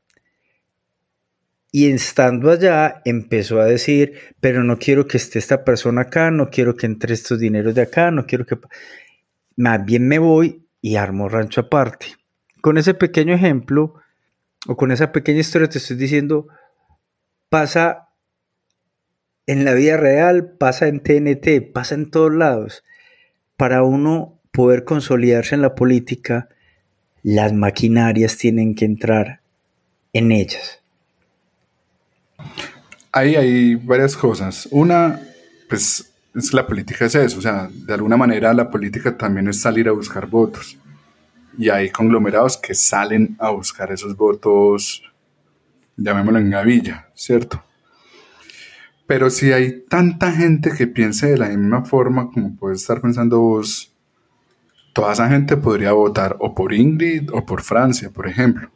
Y 1.71 1.91
estando 1.91 2.51
allá 2.51 3.03
empezó 3.05 3.61
a 3.61 3.67
decir, 3.67 4.15
pero 4.41 4.65
no 4.65 4.79
quiero 4.79 5.07
que 5.07 5.19
esté 5.19 5.39
esta 5.39 5.65
persona 5.65 6.01
acá, 6.01 6.31
no 6.31 6.49
quiero 6.49 6.77
que 6.77 6.87
entre 6.87 7.13
estos 7.13 7.39
dineros 7.39 7.75
de 7.75 7.83
acá, 7.83 8.11
no 8.11 8.25
quiero 8.25 8.47
que... 8.47 8.57
Más 9.55 9.85
bien 9.85 10.09
me 10.09 10.19
voy 10.19 10.67
y 10.81 10.97
armo 10.97 11.29
rancho 11.29 11.61
aparte. 11.61 12.07
Con 12.63 12.79
ese 12.79 12.95
pequeño 12.95 13.35
ejemplo, 13.35 13.97
o 14.67 14.79
con 14.79 14.93
esa 14.93 15.13
pequeña 15.13 15.41
historia 15.41 15.69
te 15.69 15.77
estoy 15.77 15.99
diciendo, 15.99 16.49
pasa 17.51 18.08
en 19.49 19.65
la 19.65 19.73
vida 19.73 19.97
real, 19.97 20.53
pasa 20.59 20.89
en 20.89 21.01
TNT, 21.01 21.73
pasa 21.73 21.95
en 21.95 22.11
todos 22.11 22.33
lados. 22.33 22.85
Para 23.57 23.83
uno 23.83 24.39
poder 24.53 24.85
consolidarse 24.85 25.55
en 25.55 25.63
la 25.63 25.75
política, 25.75 26.51
las 27.23 27.55
maquinarias 27.55 28.37
tienen 28.37 28.75
que 28.75 28.85
entrar 28.85 29.41
en 30.13 30.33
ellas. 30.33 30.83
Ahí 33.11 33.37
hay 33.37 33.75
varias 33.75 34.19
cosas. 34.19 34.69
Una, 34.71 35.19
pues 35.67 36.13
es 36.35 36.53
la 36.53 36.67
política 36.67 37.07
es 37.07 37.15
eso, 37.15 37.39
o 37.39 37.43
sea, 37.43 37.71
de 37.73 37.95
alguna 37.95 38.19
manera 38.19 38.53
la 38.53 38.71
política 38.71 39.17
también 39.17 39.49
es 39.49 39.63
salir 39.63 39.89
a 39.89 39.93
buscar 39.93 40.27
votos. 40.27 40.77
Y 41.57 41.71
hay 41.71 41.89
conglomerados 41.89 42.59
que 42.59 42.75
salen 42.75 43.35
a 43.39 43.49
buscar 43.49 43.91
esos 43.93 44.15
votos, 44.15 45.03
llamémoslo 45.97 46.39
en 46.39 46.51
gavilla, 46.51 47.09
¿cierto? 47.15 47.65
Pero 49.09 49.31
si 49.31 49.53
hay 49.53 49.87
tanta 49.89 50.33
gente 50.33 50.71
que 50.77 50.87
piense 50.87 51.29
de 51.29 51.39
la 51.39 51.49
misma 51.49 51.83
forma 51.83 52.31
como 52.31 52.55
puedes 52.57 52.83
estar 52.83 53.01
pensando 53.01 53.41
vos, 53.41 53.91
toda 54.93 55.15
esa 55.15 55.31
gente 55.31 55.57
podría 55.57 55.93
votar 55.93 56.37
o 56.41 56.55
por 56.55 56.75
Ingrid 56.75 57.31
o 57.33 57.47
por 57.47 57.63
Francia, 57.63 58.11
por 58.11 58.29
ejemplo. 58.29 58.71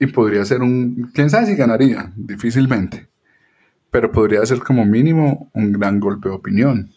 Y 0.00 0.06
podría 0.06 0.42
ser 0.46 0.62
un, 0.62 1.10
quién 1.12 1.28
sabe 1.28 1.48
si 1.48 1.54
ganaría, 1.54 2.10
difícilmente, 2.16 3.08
pero 3.90 4.10
podría 4.10 4.44
ser 4.46 4.60
como 4.60 4.86
mínimo 4.86 5.50
un 5.52 5.72
gran 5.72 6.00
golpe 6.00 6.30
de 6.30 6.34
opinión. 6.34 6.90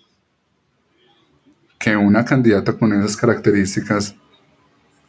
Que 1.78 1.98
una 1.98 2.24
candidata 2.24 2.78
con 2.78 2.94
esas 2.94 3.18
características 3.18 4.16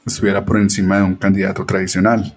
estuviera 0.05 0.45
por 0.45 0.57
encima 0.57 0.97
de 0.97 1.05
un 1.05 1.15
candidato 1.15 1.65
tradicional. 1.65 2.37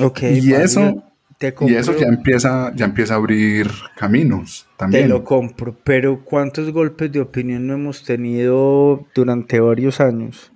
Okay, 0.00 0.38
y 0.38 0.54
eso 0.54 1.11
y 1.60 1.74
eso 1.74 1.96
ya 1.96 2.06
empieza, 2.06 2.72
ya 2.74 2.84
empieza 2.84 3.14
a 3.14 3.16
abrir 3.16 3.70
caminos 3.96 4.66
también. 4.76 5.04
Te 5.04 5.08
lo 5.08 5.24
compro, 5.24 5.76
pero 5.84 6.24
¿cuántos 6.24 6.70
golpes 6.72 7.10
de 7.10 7.20
opinión 7.20 7.66
no 7.66 7.74
hemos 7.74 8.04
tenido 8.04 9.06
durante 9.14 9.60
varios 9.60 10.00
años? 10.00 10.52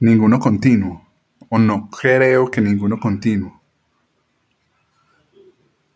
Ninguno 0.00 0.38
continuo, 0.38 1.06
o 1.48 1.58
no 1.58 1.88
creo 1.90 2.50
que 2.50 2.60
ninguno 2.60 2.98
continuo. 2.98 3.60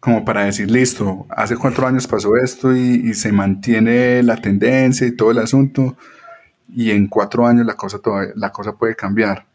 Como 0.00 0.24
para 0.24 0.44
decir, 0.44 0.70
listo, 0.70 1.26
hace 1.28 1.56
cuatro 1.56 1.86
años 1.86 2.06
pasó 2.06 2.36
esto 2.36 2.74
y, 2.74 3.08
y 3.10 3.14
se 3.14 3.32
mantiene 3.32 4.22
la 4.22 4.36
tendencia 4.36 5.06
y 5.06 5.16
todo 5.16 5.32
el 5.32 5.38
asunto. 5.38 5.96
y 6.68 6.90
en 6.90 7.08
cuatro 7.08 7.46
años 7.46 7.66
la 7.66 7.74
cosa, 7.74 7.98
la 8.34 8.52
cosa 8.52 8.76
puede 8.76 8.94
cambiar. 8.94 9.46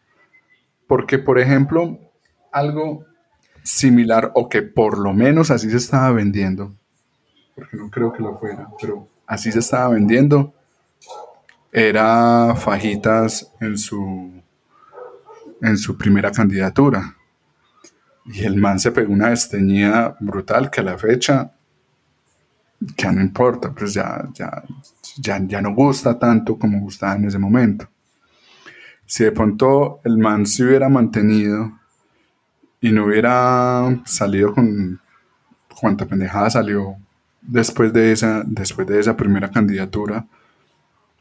Porque, 0.87 1.19
por 1.19 1.39
ejemplo, 1.39 1.99
algo 2.51 3.05
similar 3.63 4.31
o 4.35 4.49
que 4.49 4.61
por 4.61 4.99
lo 4.99 5.13
menos 5.13 5.51
así 5.51 5.69
se 5.69 5.77
estaba 5.77 6.11
vendiendo, 6.11 6.73
porque 7.55 7.77
no 7.77 7.89
creo 7.89 8.11
que 8.11 8.21
lo 8.21 8.37
fuera, 8.37 8.67
pero 8.79 9.07
así 9.25 9.51
se 9.51 9.59
estaba 9.59 9.89
vendiendo, 9.89 10.53
era 11.71 12.55
Fajitas 12.55 13.51
en 13.59 13.77
su, 13.77 14.31
en 15.61 15.77
su 15.77 15.97
primera 15.97 16.31
candidatura. 16.31 17.15
Y 18.25 18.45
el 18.45 18.55
man 18.55 18.79
se 18.79 18.91
pegó 18.91 19.11
una 19.11 19.29
desteñida 19.29 20.15
brutal 20.19 20.69
que 20.69 20.79
a 20.79 20.83
la 20.83 20.97
fecha 20.97 21.51
ya 22.97 23.11
no 23.11 23.21
importa, 23.21 23.71
pues 23.73 23.93
ya, 23.93 24.27
ya, 24.33 24.63
ya, 25.17 25.39
ya 25.45 25.61
no 25.61 25.73
gusta 25.73 26.17
tanto 26.17 26.57
como 26.57 26.79
gustaba 26.79 27.15
en 27.15 27.25
ese 27.25 27.39
momento. 27.39 27.87
Si 29.05 29.23
de 29.23 29.31
pronto 29.31 30.01
el 30.03 30.17
man 30.17 30.45
se 30.45 30.63
hubiera 30.63 30.89
mantenido 30.89 31.79
y 32.83 32.91
no 32.91 33.05
hubiera 33.05 33.97
salido 34.03 34.53
con 34.53 34.99
cuánta 35.79 36.05
pendejada 36.05 36.49
salió 36.49 36.97
después 37.41 37.93
de 37.93 38.11
esa, 38.11 38.43
después 38.45 38.85
de 38.85 38.99
esa 38.99 39.15
primera 39.15 39.49
candidatura, 39.49 40.27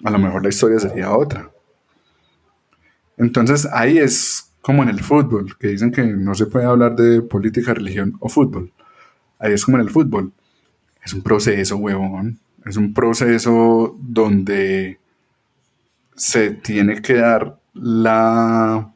a 0.03 0.11
lo 0.11 0.19
mejor 0.19 0.43
la 0.43 0.49
historia 0.49 0.81
sería 0.81 1.13
otra. 1.13 1.49
Entonces 3.17 3.69
ahí 3.73 3.99
es 3.99 4.51
como 4.61 4.83
en 4.83 4.89
el 4.89 5.05
fútbol, 5.05 5.57
que 5.57 5.69
dicen 5.69 5.93
que 5.93 6.05
no 6.05 6.35
se 6.35 6.47
puede 6.47 6.67
hablar 6.67 6.97
de 6.97 7.23
política, 7.23 7.75
religión 7.75 8.17
o 8.19 8.29
fútbol. 8.29 8.73
Ahí 9.39 9.53
es 9.53 9.65
como 9.65 9.77
en 9.77 9.85
el 9.85 9.91
fútbol. 9.91 10.33
Es 11.05 11.15
un 11.15 11.23
proceso, 11.23 11.77
huevón. 11.77 12.41
Es 12.67 12.77
un 12.77 12.93
proceso 12.93 13.97
donde 14.01 14.99
se 16.17 16.51
tiene 16.51 17.01
que 17.01 17.15
dar 17.15 17.57
la, 17.73 18.92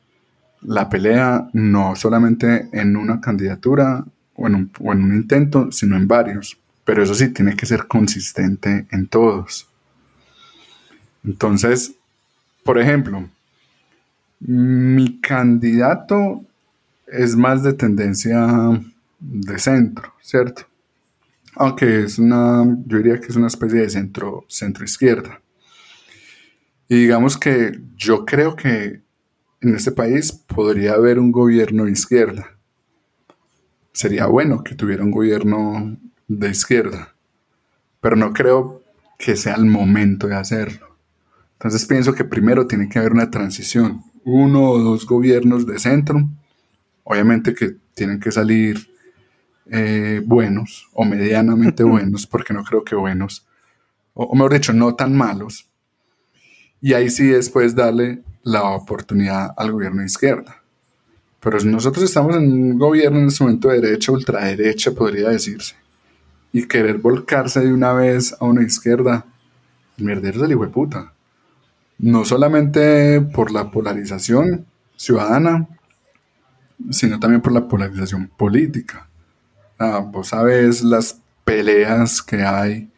la 0.63 0.89
pelea 0.89 1.49
no 1.53 1.95
solamente 1.97 2.69
en 2.73 2.97
una 2.97 3.21
candidatura 3.21 4.05
o 4.35 4.47
en, 4.47 4.71
un, 4.79 5.15
intento, 5.15 5.71
sino 5.73 5.97
en 5.97 6.07
varios. 6.09 6.59
Pero 6.85 7.03
eso 7.03 7.15
sí, 7.15 7.29
tiene 7.29 7.57
que 7.57 7.67
ser 7.67 7.87
consistente 7.87 8.87
en 8.91 9.07
todos. 9.09 9.69
Entonces, 11.25 11.95
por 12.65 12.79
ejemplo, 12.79 13.29
mi 14.41 15.21
candidato 15.21 16.45
es 17.07 17.35
más 17.37 17.63
de 17.63 17.73
tendencia 17.73 18.47
de 19.19 19.59
centro, 19.59 20.13
¿cierto? 20.21 20.63
Aunque 21.57 22.05
es 22.05 22.19
una, 22.19 22.65
yo 22.87 22.99
diría 22.99 23.21
que 23.21 23.29
es 23.29 23.37
una 23.37 23.47
especie 23.47 23.81
de 23.81 23.91
centro, 23.91 24.45
centro 24.49 24.85
izquierda. 24.85 25.41
Y 26.89 27.01
digamos 27.01 27.37
que 27.37 27.81
yo 27.97 28.25
creo 28.25 28.55
que 28.55 29.01
en 29.61 29.75
este 29.75 29.93
país 29.93 30.33
podría 30.33 30.95
haber 30.95 31.19
un 31.19 31.33
gobierno 31.33 31.85
de 31.85 31.93
izquierda. 31.93 32.57
Sería 33.93 34.27
bueno 34.27 34.63
que 34.63 34.75
tuviera 34.75 35.03
un 35.03 35.11
gobierno 35.11 35.97
de 36.29 36.51
izquierda, 36.51 37.15
pero 38.01 38.17
no 38.17 38.33
creo 38.33 38.83
que 39.19 39.37
sea 39.37 39.55
el 39.55 39.67
momento 39.67 40.27
de 40.27 40.35
hacerlo. 40.35 40.97
Entonces 41.55 41.87
pienso 41.87 42.15
que 42.15 42.25
primero 42.25 42.67
tiene 42.67 42.89
que 42.89 42.99
haber 42.99 43.13
una 43.13 43.31
transición, 43.31 44.03
uno 44.25 44.71
o 44.71 44.79
dos 44.79 45.07
gobiernos 45.07 45.67
de 45.67 45.79
centro, 45.79 46.29
obviamente 47.05 47.55
que 47.55 47.77
tienen 47.95 48.21
que 48.21 48.31
salir 48.31 48.91
eh, 49.71 50.21
buenos 50.25 50.89
o 50.93 51.05
medianamente 51.05 51.83
buenos, 51.85 52.27
porque 52.27 52.53
no 52.53 52.63
creo 52.63 52.85
que 52.85 52.95
buenos, 52.95 53.47
o, 54.13 54.35
mejor 54.35 54.55
dicho, 54.55 54.73
no 54.73 54.95
tan 54.95 55.17
malos, 55.17 55.69
y 56.81 56.93
ahí 56.93 57.09
sí 57.11 57.27
después 57.27 57.75
darle 57.75 58.23
la 58.47 58.63
oportunidad 58.63 59.53
al 59.57 59.73
gobierno 59.73 60.01
de 60.01 60.07
izquierda. 60.07 60.63
Pero 61.41 61.59
nosotros 61.65 62.05
estamos 62.05 62.37
en 62.37 62.51
un 62.51 62.79
gobierno 62.79 63.19
en 63.19 63.27
este 63.27 63.45
momento 63.45 63.69
de 63.69 63.81
derecha, 63.81 64.13
ultraderecha, 64.13 64.93
podría 64.93 65.29
decirse, 65.29 65.75
y 66.53 66.67
querer 66.67 66.99
volcarse 66.99 67.61
de 67.61 67.73
una 67.73 67.93
vez 67.93 68.35
a 68.41 68.45
una 68.47 68.63
izquierda, 68.63 69.27
mierdero 69.99 70.41
del 70.41 70.53
hijo 70.53 70.65
de 70.65 70.73
puta 70.73 71.13
no 71.99 72.25
solamente 72.25 73.21
por 73.21 73.51
la 73.51 73.71
polarización 73.71 74.67
ciudadana, 74.97 75.67
sino 76.91 77.19
también 77.19 77.41
por 77.41 77.53
la 77.53 77.67
polarización 77.67 78.29
política. 78.37 79.09
Ah, 79.79 79.99
vos 79.99 80.29
sabes 80.29 80.83
las 80.83 81.21
peleas 81.45 82.23
que 82.23 82.43
hay 82.43 82.91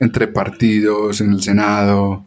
entre 0.00 0.26
partidos 0.26 1.20
en 1.20 1.32
el 1.32 1.42
Senado, 1.42 2.26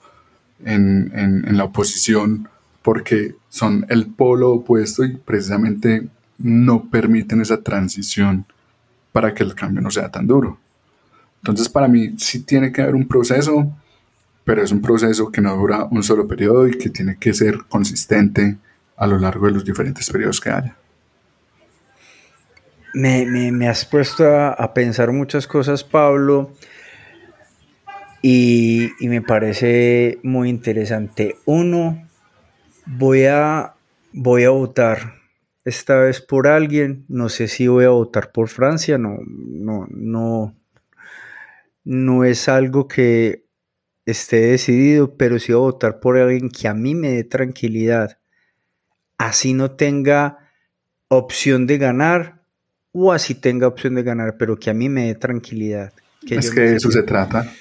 en, 0.65 1.11
en 1.13 1.57
la 1.57 1.63
oposición, 1.63 2.49
porque 2.81 3.35
son 3.49 3.85
el 3.89 4.07
polo 4.07 4.51
opuesto 4.51 5.05
y 5.05 5.15
precisamente 5.15 6.07
no 6.37 6.89
permiten 6.89 7.41
esa 7.41 7.61
transición 7.61 8.45
para 9.13 9.33
que 9.33 9.43
el 9.43 9.55
cambio 9.55 9.81
no 9.81 9.91
sea 9.91 10.11
tan 10.11 10.27
duro. 10.27 10.57
Entonces 11.41 11.69
para 11.69 11.87
mí 11.87 12.15
sí 12.17 12.41
tiene 12.41 12.71
que 12.71 12.81
haber 12.81 12.95
un 12.95 13.07
proceso 13.07 13.71
pero 14.45 14.63
es 14.63 14.71
un 14.71 14.81
proceso 14.81 15.31
que 15.31 15.41
no 15.41 15.57
dura 15.57 15.85
un 15.85 16.03
solo 16.03 16.27
periodo 16.27 16.67
y 16.67 16.77
que 16.77 16.89
tiene 16.89 17.17
que 17.17 17.33
ser 17.33 17.65
consistente 17.67 18.57
a 18.95 19.07
lo 19.07 19.17
largo 19.17 19.47
de 19.47 19.53
los 19.53 19.65
diferentes 19.65 20.09
periodos 20.09 20.39
que 20.39 20.51
haya. 20.51 20.75
Me, 22.93 23.67
has 23.67 23.83
puesto 23.83 24.23
a, 24.25 24.73
pensar 24.73 25.11
muchas 25.11 25.47
cosas, 25.47 25.83
Pablo, 25.83 26.51
y, 28.27 28.91
me 29.01 29.21
parece 29.21 30.17
muy 30.23 30.49
interesante. 30.49 31.35
Uno, 31.45 32.07
voy 32.87 33.25
a, 33.25 33.75
voy 34.13 34.45
a 34.45 34.49
votar 34.49 35.21
esta 35.63 35.99
vez 35.99 36.21
por 36.21 36.47
alguien, 36.47 37.05
no 37.07 37.29
sé 37.29 37.47
si 37.47 37.67
voy 37.67 37.85
a 37.85 37.89
votar 37.89 38.31
por 38.31 38.47
Francia, 38.47 38.97
no, 38.97 39.19
no, 39.27 39.85
no, 39.91 40.55
no 41.83 42.23
es 42.23 42.49
algo 42.49 42.87
que 42.87 43.45
esté 44.07 44.37
decidido, 44.37 45.17
pero 45.17 45.37
sí 45.37 45.51
a 45.51 45.57
votar 45.57 45.99
por 45.99 46.17
alguien 46.17 46.49
que 46.49 46.67
a 46.67 46.73
mí 46.73 46.95
me 46.95 47.11
dé 47.11 47.25
tranquilidad. 47.25 48.17
Así 49.19 49.53
no 49.53 49.69
tenga 49.69 50.49
opción 51.09 51.67
de 51.67 51.77
ganar 51.77 52.41
o 52.91 53.13
así 53.13 53.35
tenga 53.35 53.67
opción 53.67 53.93
de 53.93 54.01
ganar, 54.01 54.37
pero 54.39 54.57
que 54.57 54.71
a 54.71 54.73
mí 54.73 54.89
me 54.89 55.05
dé 55.05 55.13
tranquilidad. 55.13 55.93
es 56.27 56.49
que 56.49 56.61
de 56.61 56.75
eso 56.77 56.89
se 56.89 57.03
trata. 57.03 57.53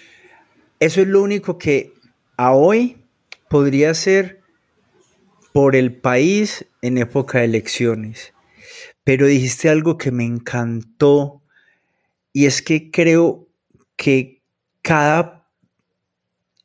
Eso 0.80 1.00
es 1.00 1.06
lo 1.06 1.22
único 1.22 1.58
que 1.58 1.92
a 2.37 2.52
hoy 2.52 3.04
podría 3.48 3.94
ser 3.94 4.40
por 5.52 5.76
el 5.76 5.94
país 5.94 6.66
en 6.82 6.98
época 6.98 7.38
de 7.38 7.44
elecciones. 7.44 8.34
Pero 9.04 9.26
dijiste 9.26 9.68
algo 9.68 9.98
que 9.98 10.10
me 10.10 10.24
encantó 10.24 11.42
y 12.32 12.46
es 12.46 12.62
que 12.62 12.90
creo 12.90 13.48
que 13.96 14.42
cada 14.82 15.48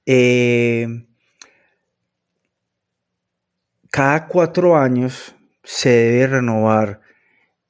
eh, 0.05 0.87
cada 3.91 4.27
cuatro 4.27 4.75
años 4.75 5.35
se 5.63 5.89
debe 5.89 6.27
renovar 6.27 7.01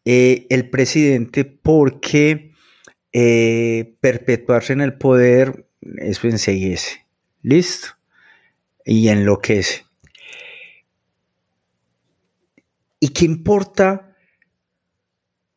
eh, 0.05 0.47
el 0.49 0.69
presidente 0.69 1.43
porque 1.45 2.53
eh, 3.11 3.97
perpetuarse 3.99 4.73
en 4.73 4.81
el 4.81 4.97
poder 4.97 5.68
eso 5.81 6.27
enseguece. 6.27 7.05
¿Listo? 7.41 7.89
Y 8.85 9.09
enloquece. 9.09 9.85
¿Y 12.99 13.09
qué 13.09 13.25
importa 13.25 14.15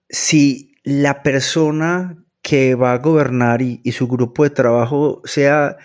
si 0.08 0.76
la 0.84 1.22
persona 1.22 2.24
que 2.40 2.74
va 2.74 2.92
a 2.92 2.98
gobernar 2.98 3.62
y 3.62 3.92
su 3.92 4.06
grupo 4.06 4.44
de 4.44 4.50
trabajo 4.50 5.22
sea 5.24 5.76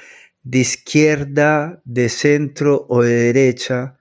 de 0.49 0.59
izquierda, 0.59 1.81
de 1.83 2.07
centro 2.07 2.85
o 2.87 3.03
de 3.03 3.33
derecha, 3.33 3.97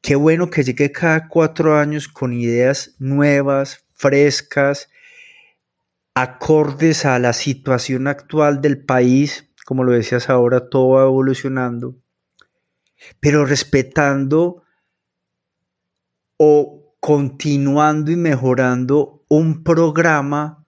qué 0.00 0.14
bueno 0.14 0.50
que 0.50 0.62
llegue 0.62 0.92
cada 0.92 1.26
cuatro 1.26 1.76
años 1.76 2.06
con 2.06 2.32
ideas 2.32 2.94
nuevas, 3.00 3.84
frescas, 3.92 4.88
acordes 6.14 7.04
a 7.04 7.18
la 7.18 7.32
situación 7.32 8.06
actual 8.06 8.60
del 8.60 8.84
país, 8.84 9.50
como 9.64 9.84
lo 9.84 9.92
decías 9.92 10.28
ahora, 10.28 10.68
todo 10.68 10.90
va 10.90 11.02
evolucionando, 11.04 11.96
pero 13.20 13.44
respetando 13.44 14.62
o 16.36 16.96
continuando 17.00 18.10
y 18.10 18.16
mejorando 18.16 19.24
un 19.28 19.64
programa 19.64 20.66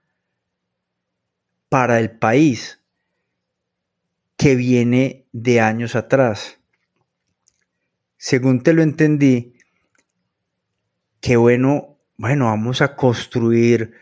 para 1.69 2.01
el 2.01 2.19
país 2.19 2.81
que 4.37 4.55
viene 4.55 5.27
de 5.33 5.61
años 5.61 5.97
atrás. 5.97 6.59
Según 8.17 8.63
te 8.63 8.73
lo 8.73 8.83
entendí, 8.83 9.55
que 11.21 11.37
bueno, 11.37 11.99
bueno, 12.17 12.47
vamos 12.47 12.81
a 12.81 12.97
construir 12.97 13.95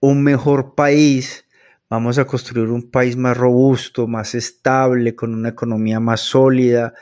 un 0.00 0.22
mejor 0.22 0.74
país 0.74 1.44
vamos 1.88 2.18
a 2.18 2.26
construir 2.26 2.68
un 2.68 2.90
país 2.90 3.16
más 3.16 3.36
robusto, 3.36 4.06
más 4.06 4.34
estable, 4.34 5.14
con 5.14 5.34
una 5.34 5.50
economía 5.50 6.00
más 6.00 6.20
sólida. 6.20 6.94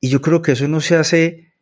Y 0.00 0.08
yo 0.08 0.20
creo 0.20 0.42
que 0.42 0.52
eso 0.52 0.66
no 0.68 0.80
se 0.80 0.96
hace 0.96 1.52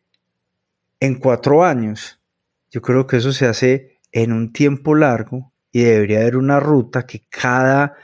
en 0.99 1.15
cuatro 1.15 1.63
años. 1.63 2.21
Yo 2.69 2.81
creo 2.81 3.05
que 3.05 3.17
eso 3.17 3.33
se 3.33 3.47
hace 3.47 3.99
en 4.11 4.31
un 4.31 4.53
tiempo 4.53 4.95
largo 4.95 5.51
y 5.71 5.81
debería 5.83 6.19
haber 6.19 6.37
una 6.37 6.59
ruta 6.59 7.05
que 7.05 7.23
cada 7.29 7.95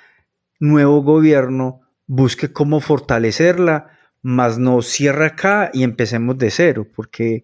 nuevo 0.60 1.02
gobierno 1.04 1.82
busque 2.06 2.52
cómo 2.52 2.80
fortalecerla, 2.80 3.92
más 4.22 4.58
no 4.58 4.82
cierra 4.82 5.28
acá 5.28 5.70
y 5.74 5.84
empecemos 5.84 6.38
de 6.38 6.52
cero, 6.52 6.88
porque 6.96 7.44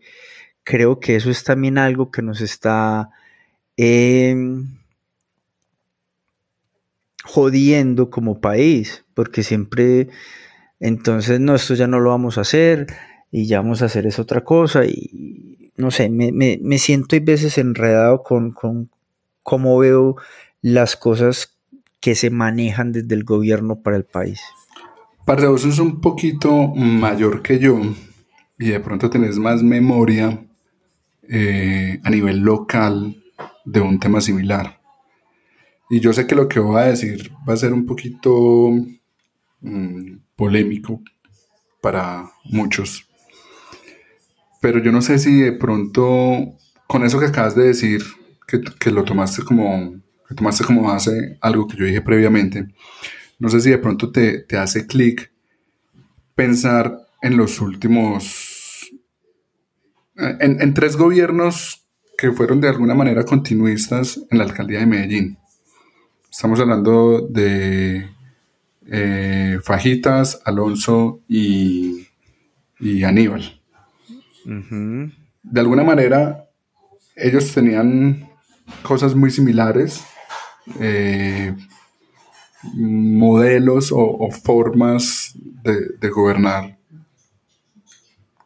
creo 0.63 0.99
que 0.99 1.15
eso 1.15 1.29
es 1.29 1.43
también 1.43 1.77
algo 1.77 2.11
que 2.11 2.21
nos 2.21 2.41
está 2.41 3.09
em, 3.77 4.82
jodiendo 7.23 8.09
como 8.09 8.39
país, 8.39 9.05
porque 9.13 9.43
siempre, 9.43 10.09
entonces, 10.79 11.39
no, 11.39 11.55
esto 11.55 11.73
ya 11.73 11.87
no 11.87 11.99
lo 11.99 12.09
vamos 12.09 12.37
a 12.37 12.41
hacer 12.41 12.87
y 13.31 13.47
ya 13.47 13.61
vamos 13.61 13.81
a 13.81 13.85
hacer 13.85 14.05
es 14.05 14.19
otra 14.19 14.43
cosa 14.43 14.85
y 14.85 15.71
no 15.75 15.89
sé, 15.89 16.09
me, 16.09 16.77
siento 16.77 17.15
a 17.15 17.19
veces 17.19 17.57
enredado 17.57 18.21
con, 18.21 18.51
con 18.51 18.89
cómo 19.41 19.77
veo 19.79 20.15
las 20.61 20.95
cosas 20.95 21.57
que 21.99 22.15
se 22.15 22.29
manejan 22.29 22.91
desde 22.91 23.15
el 23.15 23.23
gobierno 23.23 23.79
para 23.81 23.97
el 23.97 24.03
país. 24.03 24.39
Parce, 25.25 25.47
vos 25.47 25.61
sos 25.61 25.79
un 25.79 26.01
poquito 26.01 26.67
mayor 26.75 27.41
que 27.41 27.57
yo 27.57 27.79
y 28.59 28.69
de 28.69 28.79
pronto 28.81 29.09
tenés 29.09 29.37
más 29.39 29.63
memoria 29.63 30.45
eh, 31.27 31.99
a 32.03 32.09
nivel 32.09 32.39
local 32.39 33.15
de 33.65 33.81
un 33.81 33.99
tema 33.99 34.21
similar. 34.21 34.79
Y 35.93 35.99
yo 35.99 36.11
sé 36.11 36.25
que 36.25 36.33
lo 36.33 36.47
que 36.47 36.59
voy 36.59 36.81
a 36.81 36.85
decir 36.85 37.31
va 37.47 37.53
a 37.53 37.57
ser 37.57 37.71
un 37.71 37.85
poquito 37.85 38.71
mm, 39.61 40.15
polémico 40.35 40.99
para 41.81 42.31
muchos. 42.45 43.07
Pero 44.59 44.79
yo 44.79 44.91
no 44.91 45.03
sé 45.03 45.19
si 45.19 45.39
de 45.39 45.51
pronto 45.51 46.57
con 46.87 47.05
eso 47.05 47.19
que 47.19 47.27
acabas 47.27 47.55
de 47.55 47.65
decir, 47.65 48.01
que, 48.47 48.89
lo 48.89 49.03
tomaste 49.03 49.43
como, 49.43 49.93
que 50.27 50.33
tomaste 50.33 50.63
como 50.63 50.81
base 50.81 51.37
algo 51.41 51.67
que 51.67 51.77
yo 51.77 51.85
dije 51.85 52.01
previamente, 52.01 52.73
no 53.37 53.49
sé 53.49 53.61
si 53.61 53.69
de 53.69 53.77
pronto 53.77 54.11
te, 54.11 54.47
hace 54.57 54.87
clic 54.87 55.31
pensar 56.33 56.97
en 57.21 57.37
los 57.37 57.61
últimos, 57.61 58.89
en, 60.15 60.59
en, 60.59 60.73
tres 60.73 60.95
gobiernos 60.95 61.85
que 62.17 62.31
fueron 62.31 62.61
de 62.61 62.69
alguna 62.69 62.95
manera 62.95 63.23
continuistas 63.25 64.19
en 64.31 64.39
la 64.39 64.45
alcaldía 64.45 64.79
de 64.79 64.87
Medellín. 64.87 65.37
Estamos 66.33 66.59
hablando 66.59 67.27
de 67.29 68.09
eh, 68.87 69.59
Fajitas, 69.61 70.41
Alonso 70.43 71.21
y, 71.27 72.07
y 72.79 73.03
Aníbal. 73.03 73.61
De 74.43 75.59
alguna 75.59 75.83
manera, 75.83 76.49
ellos 77.15 77.53
tenían 77.53 78.27
cosas 78.81 79.13
muy 79.13 79.29
similares, 79.29 80.03
eh, 80.79 81.55
modelos 82.73 83.91
o, 83.91 84.27
formas 84.31 85.37
de, 85.61 86.09
gobernar 86.09 86.79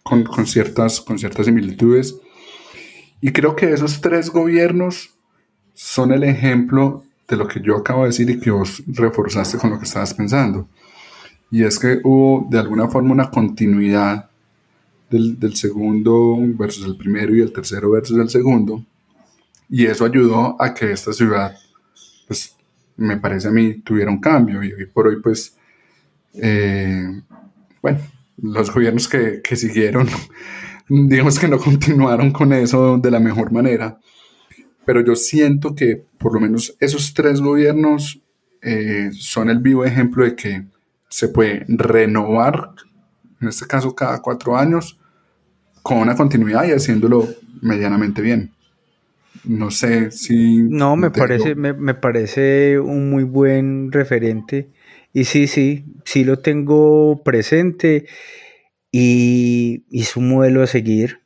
con, 0.04 0.46
ciertas, 0.46 1.00
con 1.00 1.18
ciertas 1.18 1.46
similitudes. 1.46 2.20
Y 3.22 3.32
creo 3.32 3.56
que 3.56 3.72
esos 3.72 4.02
tres 4.02 4.30
gobiernos 4.30 5.18
son 5.74 6.12
el 6.12 6.26
ejemplo 6.26 7.07
de 7.28 7.36
lo 7.36 7.48
que 7.48 7.62
yo 7.62 7.76
acabo 7.76 8.04
de 8.04 8.10
decir 8.10 8.30
y 8.30 8.40
que 8.40 8.52
vos 8.52 8.84
reforzaste 8.88 9.58
con 9.58 9.72
lo 9.72 9.78
que 9.78 9.86
estabas 9.86 10.14
pensando. 10.14 10.68
Y 11.52 11.64
es 11.64 11.80
que 11.80 12.00
hubo 12.04 12.48
de 12.50 12.60
alguna 12.60 12.88
forma 12.88 13.12
una 13.12 13.30
continuidad 13.30 14.30
del, 15.10 15.40
del 15.40 15.56
segundo 15.56 16.38
versus 16.40 16.86
el 16.86 16.98
primero 16.98 17.36
y 17.36 17.42
el 17.42 17.54
tercero 17.54 17.92
versus 17.92 18.18
el 18.18 18.30
segundo. 18.30 18.84
Y 19.70 19.86
eso 19.86 20.06
ayudó 20.06 20.56
a 20.62 20.74
que 20.74 20.92
esta 20.92 21.12
ciudad, 21.12 21.56
pues 22.28 22.56
me 22.96 23.18
parece 23.18 23.48
a 23.48 23.52
mí, 23.52 23.76
tuviera 23.76 24.12
un 24.12 24.20
cambio. 24.20 24.64
Y 24.64 24.74
hoy 24.74 24.86
por 24.86 25.08
hoy, 25.08 25.22
pues, 25.22 25.56
eh, 26.34 27.22
bueno, 27.82 28.00
los 28.42 28.74
gobiernos 28.74 29.08
que, 29.08 29.42
que 29.44 29.56
siguieron, 29.56 30.08
digamos 30.90 31.40
que 31.40 31.48
no 31.48 31.58
continuaron 31.58 32.32
con 32.32 32.54
eso 32.54 32.98
de 32.98 33.12
la 33.12 33.20
mejor 33.20 33.52
manera, 33.52 34.00
pero 34.88 35.02
yo 35.02 35.18
siento 35.18 35.76
que 35.76 36.02
por 36.18 36.34
lo 36.34 36.40
menos 36.40 36.78
esos 36.80 37.14
tres 37.14 37.42
gobiernos 37.42 38.22
eh, 38.62 39.10
son 39.12 39.50
el 39.50 39.60
vivo 39.60 39.84
ejemplo 39.84 40.24
de 40.24 40.34
que 40.34 40.64
se 41.10 41.28
puede 41.28 41.66
renovar, 41.68 42.70
en 43.42 43.50
este 43.50 43.68
caso 43.68 43.94
cada 43.94 44.22
cuatro 44.22 44.56
años, 44.56 44.98
con 45.84 45.98
una 45.98 46.16
continuidad 46.16 46.66
y 46.66 46.72
haciéndolo 46.72 47.28
medianamente 47.62 48.22
bien. 48.22 48.54
No 49.44 49.72
sé 49.72 50.10
si... 50.12 50.64
No, 50.64 50.96
me 50.96 51.12
parece, 51.12 51.54
me, 51.56 51.94
parece 51.94 52.80
un 52.80 53.10
muy 53.10 53.24
buen 53.26 53.92
referente. 53.92 54.70
Y 55.12 55.26
sí, 55.26 55.48
sí, 55.48 55.84
sí 56.06 56.24
lo 56.24 56.40
tengo 56.40 57.24
presente 57.26 58.06
y, 58.90 59.84
es 59.92 60.16
un 60.16 60.30
modelo 60.30 60.64
a 60.64 60.68
seguir. 60.68 61.20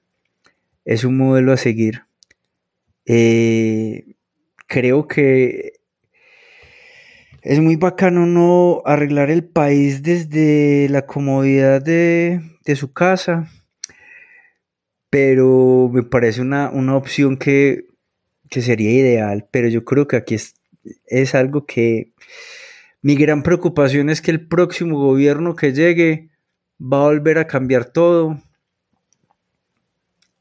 Es 0.84 1.04
un 1.04 1.16
modelo 1.16 1.54
a 1.54 1.58
seguir. 1.58 2.06
Eh, 3.14 4.16
creo 4.68 5.06
que 5.06 5.74
es 7.42 7.60
muy 7.60 7.76
bacano 7.76 8.26
no 8.26 8.82
arreglar 8.86 9.30
el 9.30 9.44
país 9.44 10.02
desde 10.02 10.88
la 10.88 11.06
comodidad 11.06 11.82
de, 11.82 12.42
su 12.76 12.94
casa, 12.94 13.50
pero 15.10 15.90
me 15.92 16.04
parece 16.04 16.40
una, 16.40 16.70
una 16.70 16.96
opción 16.96 17.36
que 17.36 17.92
que 18.50 18.62
sería 18.62 18.92
ideal, 18.92 19.48
pero 19.52 19.68
yo 19.68 19.84
creo 19.84 20.08
que 20.08 20.16
aquí 20.16 20.36
es, 20.36 20.56
es 21.08 21.36
algo 21.36 21.66
que 21.66 22.14
mi 23.02 23.16
gran 23.16 23.44
preocupación 23.44 24.10
es 24.10 24.22
que 24.22 24.32
el 24.32 24.48
próximo 24.48 24.98
gobierno 25.00 25.56
que 25.56 25.74
llegue 25.74 26.30
va 26.82 27.02
a 27.02 27.08
volver 27.08 27.40
a 27.40 27.48
cambiar 27.48 27.86
todo 27.86 28.42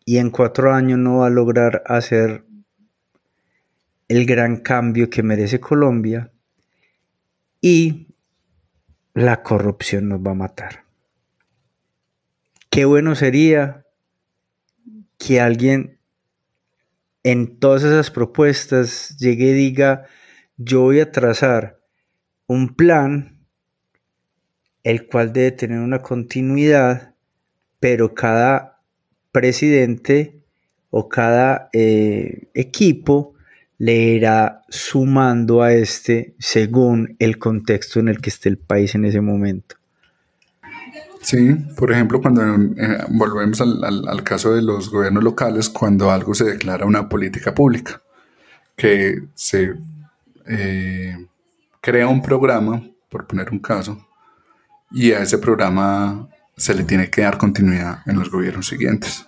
y 0.04 0.18
en 0.18 0.30
cuatro 0.30 0.72
años 0.72 1.00
no 1.00 1.18
va 1.18 1.26
a 1.26 1.30
lograr 1.30 1.82
hacer 1.86 2.44
el 4.10 4.26
gran 4.26 4.56
cambio 4.56 5.08
que 5.08 5.22
merece 5.22 5.60
Colombia 5.60 6.32
y 7.60 8.08
la 9.14 9.44
corrupción 9.44 10.08
nos 10.08 10.18
va 10.18 10.32
a 10.32 10.34
matar. 10.34 10.84
Qué 12.70 12.86
bueno 12.86 13.14
sería 13.14 13.86
que 15.16 15.40
alguien 15.40 16.00
en 17.22 17.60
todas 17.60 17.84
esas 17.84 18.10
propuestas 18.10 19.16
llegue 19.16 19.50
y 19.50 19.52
diga, 19.52 20.06
yo 20.56 20.80
voy 20.80 20.98
a 20.98 21.12
trazar 21.12 21.80
un 22.48 22.74
plan, 22.74 23.46
el 24.82 25.06
cual 25.06 25.32
debe 25.32 25.52
tener 25.52 25.78
una 25.78 26.00
continuidad, 26.00 27.14
pero 27.78 28.12
cada 28.12 28.82
presidente 29.30 30.42
o 30.90 31.08
cada 31.08 31.70
eh, 31.72 32.50
equipo 32.54 33.36
le 33.80 33.94
irá 33.94 34.62
sumando 34.68 35.62
a 35.62 35.72
este 35.72 36.34
según 36.38 37.16
el 37.18 37.38
contexto 37.38 37.98
en 37.98 38.08
el 38.08 38.20
que 38.20 38.28
esté 38.28 38.50
el 38.50 38.58
país 38.58 38.94
en 38.94 39.06
ese 39.06 39.22
momento. 39.22 39.76
Sí, 41.22 41.54
por 41.78 41.90
ejemplo, 41.90 42.20
cuando 42.20 42.42
eh, 42.42 43.04
volvemos 43.08 43.58
al, 43.62 44.22
caso 44.22 44.54
de 44.54 44.60
los 44.60 44.90
gobiernos 44.90 45.24
locales, 45.24 45.70
cuando 45.70 46.10
algo 46.10 46.34
se 46.34 46.44
declara 46.44 46.84
una 46.84 47.08
política 47.08 47.54
pública, 47.54 48.02
que 48.76 49.22
se 49.34 49.74
eh, 50.46 51.26
crea 51.80 52.06
un 52.06 52.20
programa, 52.20 52.82
por 53.08 53.26
poner 53.26 53.50
un 53.50 53.60
caso, 53.60 54.06
y 54.90 55.12
a 55.12 55.20
ese 55.22 55.38
programa 55.38 56.28
se 56.54 56.74
le 56.74 56.84
tiene 56.84 57.08
que 57.08 57.22
dar 57.22 57.38
continuidad 57.38 58.00
en 58.04 58.18
los 58.18 58.30
gobiernos 58.30 58.66
siguientes. 58.66 59.24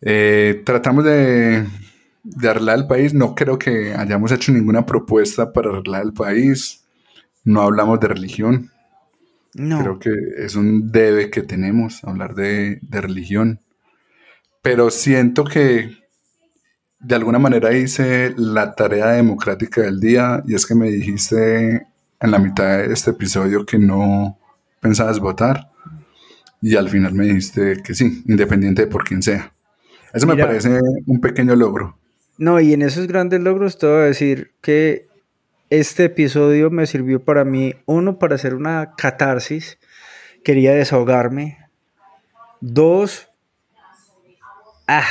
Eh, 0.00 0.62
tratamos 0.64 1.04
de, 1.04 1.64
de 2.36 2.48
arreglar 2.48 2.78
el 2.78 2.86
país, 2.86 3.14
no 3.14 3.34
creo 3.34 3.58
que 3.58 3.94
hayamos 3.94 4.32
hecho 4.32 4.52
ninguna 4.52 4.86
propuesta 4.86 5.52
para 5.52 5.70
arreglar 5.70 6.02
el 6.02 6.12
país, 6.12 6.84
no 7.44 7.62
hablamos 7.62 8.00
de 8.00 8.08
religión, 8.08 8.70
Creo 9.52 9.98
que 9.98 10.10
es 10.36 10.54
un 10.54 10.92
debe 10.92 11.30
que 11.30 11.42
tenemos, 11.42 12.04
hablar 12.04 12.34
de, 12.34 12.80
religión. 12.90 13.60
Pero 14.62 14.90
siento 14.90 15.44
que 15.44 15.96
de 17.00 17.14
alguna 17.14 17.38
manera 17.38 17.72
hice 17.76 18.34
la 18.36 18.74
tarea 18.74 19.08
democrática 19.08 19.82
del 19.82 20.00
día 20.00 20.42
y 20.46 20.54
es 20.54 20.66
que 20.66 20.74
me 20.74 20.90
dijiste 20.90 21.86
en 22.20 22.30
la 22.30 22.38
mitad 22.38 22.78
de 22.78 22.92
este 22.92 23.12
episodio 23.12 23.64
que 23.64 23.78
no 23.78 24.38
pensabas 24.80 25.20
votar 25.20 25.70
y 26.60 26.76
al 26.76 26.88
final 26.88 27.14
me 27.14 27.26
dijiste 27.26 27.82
que 27.84 27.94
sí, 27.94 28.22
independiente 28.26 28.82
de 28.82 28.88
por 28.88 29.04
quién 29.04 29.22
sea. 29.22 29.54
Eso 30.12 30.26
me 30.26 30.36
parece 30.36 30.78
un 31.06 31.20
pequeño 31.20 31.54
logro. 31.54 31.97
No, 32.38 32.60
y 32.60 32.72
en 32.72 32.82
esos 32.82 33.08
grandes 33.08 33.40
logros 33.40 33.78
te 33.78 33.86
voy 33.88 33.96
a 33.96 34.04
decir 34.04 34.54
que 34.60 35.08
este 35.70 36.04
episodio 36.04 36.70
me 36.70 36.86
sirvió 36.86 37.24
para 37.24 37.44
mí, 37.44 37.74
uno, 37.84 38.20
para 38.20 38.36
hacer 38.36 38.54
una 38.54 38.94
catarsis, 38.96 39.78
quería 40.44 40.72
desahogarme. 40.72 41.58
Dos, 42.60 43.28
ah, 44.86 45.04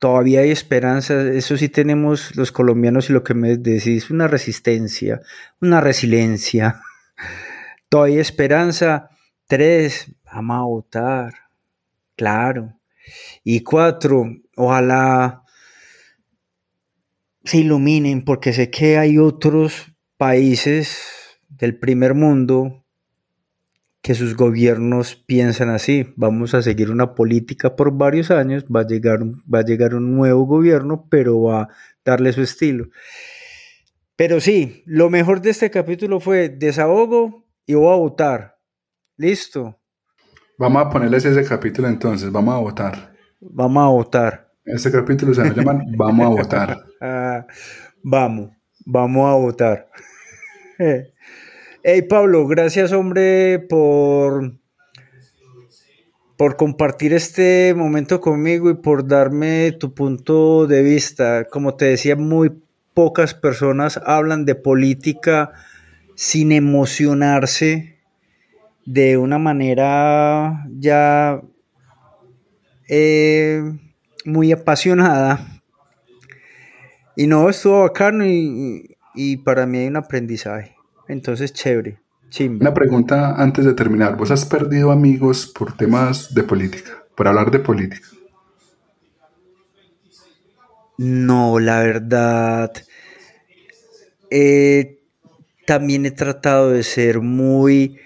todavía 0.00 0.40
hay 0.40 0.50
esperanza, 0.50 1.22
eso 1.22 1.56
sí 1.56 1.68
tenemos 1.68 2.34
los 2.34 2.50
colombianos 2.50 3.08
y 3.08 3.12
lo 3.12 3.22
que 3.22 3.34
me 3.34 3.56
decís, 3.56 4.10
una 4.10 4.26
resistencia, 4.26 5.20
una 5.60 5.80
resiliencia. 5.80 6.80
Todavía 7.88 8.16
hay 8.16 8.20
esperanza. 8.20 9.10
Tres, 9.46 10.12
vamos 10.24 10.56
a 10.56 10.62
votar, 10.62 11.34
claro. 12.16 12.76
Y 13.44 13.60
cuatro, 13.60 14.26
ojalá 14.56 15.41
se 17.44 17.58
iluminen 17.58 18.24
porque 18.24 18.52
sé 18.52 18.70
que 18.70 18.98
hay 18.98 19.18
otros 19.18 19.92
países 20.16 20.98
del 21.48 21.78
primer 21.78 22.14
mundo 22.14 22.84
que 24.02 24.14
sus 24.14 24.36
gobiernos 24.36 25.14
piensan 25.14 25.70
así. 25.70 26.12
Vamos 26.16 26.54
a 26.54 26.62
seguir 26.62 26.90
una 26.90 27.14
política 27.14 27.76
por 27.76 27.96
varios 27.96 28.30
años, 28.30 28.64
va 28.64 28.80
a 28.80 28.86
llegar, 28.86 29.20
va 29.22 29.60
a 29.60 29.64
llegar 29.64 29.94
un 29.94 30.14
nuevo 30.14 30.44
gobierno, 30.44 31.06
pero 31.08 31.40
va 31.42 31.62
a 31.62 31.68
darle 32.04 32.32
su 32.32 32.42
estilo. 32.42 32.88
Pero 34.16 34.40
sí, 34.40 34.82
lo 34.86 35.08
mejor 35.08 35.40
de 35.40 35.50
este 35.50 35.70
capítulo 35.70 36.20
fue 36.20 36.48
desahogo 36.48 37.46
y 37.64 37.74
voy 37.74 37.92
a 37.92 37.96
votar. 37.96 38.58
Listo. 39.16 39.78
Vamos 40.58 40.84
a 40.84 40.90
ponerles 40.90 41.24
ese 41.24 41.44
capítulo 41.44 41.88
entonces, 41.88 42.30
vamos 42.30 42.54
a 42.54 42.58
votar. 42.58 43.14
Vamos 43.40 43.84
a 43.84 43.88
votar. 43.88 44.51
Este 44.64 44.92
capítulo 44.92 45.34
se 45.34 45.42
llama 45.42 45.82
Vamos 45.96 46.26
a 46.26 46.28
votar. 46.28 46.84
Ah, 47.00 47.46
vamos, 48.02 48.50
vamos 48.84 49.28
a 49.28 49.34
votar. 49.34 49.88
Hey 51.84 52.02
Pablo, 52.02 52.46
gracias 52.46 52.92
hombre 52.92 53.58
por, 53.58 54.52
por 56.36 56.56
compartir 56.56 57.12
este 57.12 57.74
momento 57.76 58.20
conmigo 58.20 58.70
y 58.70 58.74
por 58.74 59.08
darme 59.08 59.72
tu 59.72 59.92
punto 59.92 60.68
de 60.68 60.82
vista. 60.84 61.44
Como 61.44 61.74
te 61.74 61.86
decía, 61.86 62.14
muy 62.14 62.52
pocas 62.94 63.34
personas 63.34 64.00
hablan 64.06 64.44
de 64.44 64.54
política 64.54 65.50
sin 66.14 66.52
emocionarse 66.52 67.98
de 68.86 69.16
una 69.16 69.38
manera 69.38 70.64
ya 70.78 71.42
eh, 72.88 73.60
muy 74.24 74.52
apasionada. 74.52 75.62
Y 77.16 77.26
no, 77.26 77.48
estuvo 77.48 77.82
bacano 77.82 78.24
y, 78.26 78.96
y 79.14 79.36
para 79.38 79.66
mí 79.66 79.78
hay 79.78 79.86
un 79.88 79.96
aprendizaje. 79.96 80.76
Entonces, 81.08 81.52
chévere. 81.52 82.02
Una 82.40 82.72
pregunta 82.72 83.34
antes 83.36 83.66
de 83.66 83.74
terminar. 83.74 84.16
¿Vos 84.16 84.30
has 84.30 84.46
perdido 84.46 84.90
amigos 84.90 85.46
por 85.46 85.76
temas 85.76 86.32
de 86.34 86.42
política? 86.42 87.04
Por 87.14 87.28
hablar 87.28 87.50
de 87.50 87.58
política. 87.58 88.08
No, 90.96 91.58
la 91.58 91.80
verdad. 91.80 92.72
Eh, 94.30 95.02
también 95.66 96.06
he 96.06 96.10
tratado 96.10 96.70
de 96.70 96.82
ser 96.84 97.20
muy 97.20 97.98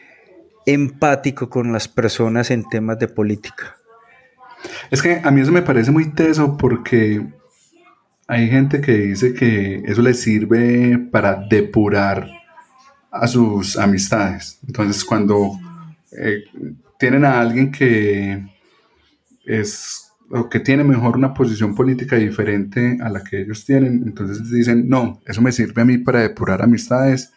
empático 0.67 1.49
con 1.49 1.73
las 1.73 1.87
personas 1.87 2.51
en 2.51 2.69
temas 2.69 2.99
de 2.99 3.07
política. 3.07 3.76
Es 4.91 5.03
que 5.03 5.21
a 5.23 5.31
mí 5.31 5.41
eso 5.41 5.53
me 5.53 5.63
parece 5.63 5.91
muy 5.91 6.11
teso 6.13 6.57
porque 6.57 7.27
hay 8.29 8.49
gente 8.49 8.81
que 8.81 8.93
dice 8.93 9.35
que 9.35 9.83
eso 9.87 10.03
le 10.03 10.15
sirve 10.15 10.99
para 11.11 11.47
depurar 11.49 12.29
a 13.11 13.27
sus 13.27 13.77
amistades. 13.79 14.59
Entonces, 14.67 15.05
cuando 15.05 15.53
eh, 16.13 16.45
tienen 16.99 17.25
a 17.25 17.41
alguien 17.41 17.71
que 17.71 18.45
es 19.45 20.03
o 20.29 20.49
que 20.49 20.59
tiene 20.59 20.83
mejor 20.83 21.17
una 21.17 21.33
posición 21.33 21.75
política 21.75 22.17
diferente 22.17 22.99
a 23.01 23.09
la 23.09 23.23
que 23.23 23.43
ellos 23.43 23.65
tienen, 23.65 24.03
entonces 24.05 24.51
dicen, 24.51 24.89
no, 24.89 25.21
eso 25.25 25.41
me 25.41 25.53
sirve 25.53 25.83
a 25.83 25.85
mí 25.85 25.99
para 25.99 26.21
depurar 26.21 26.63
amistades 26.63 27.33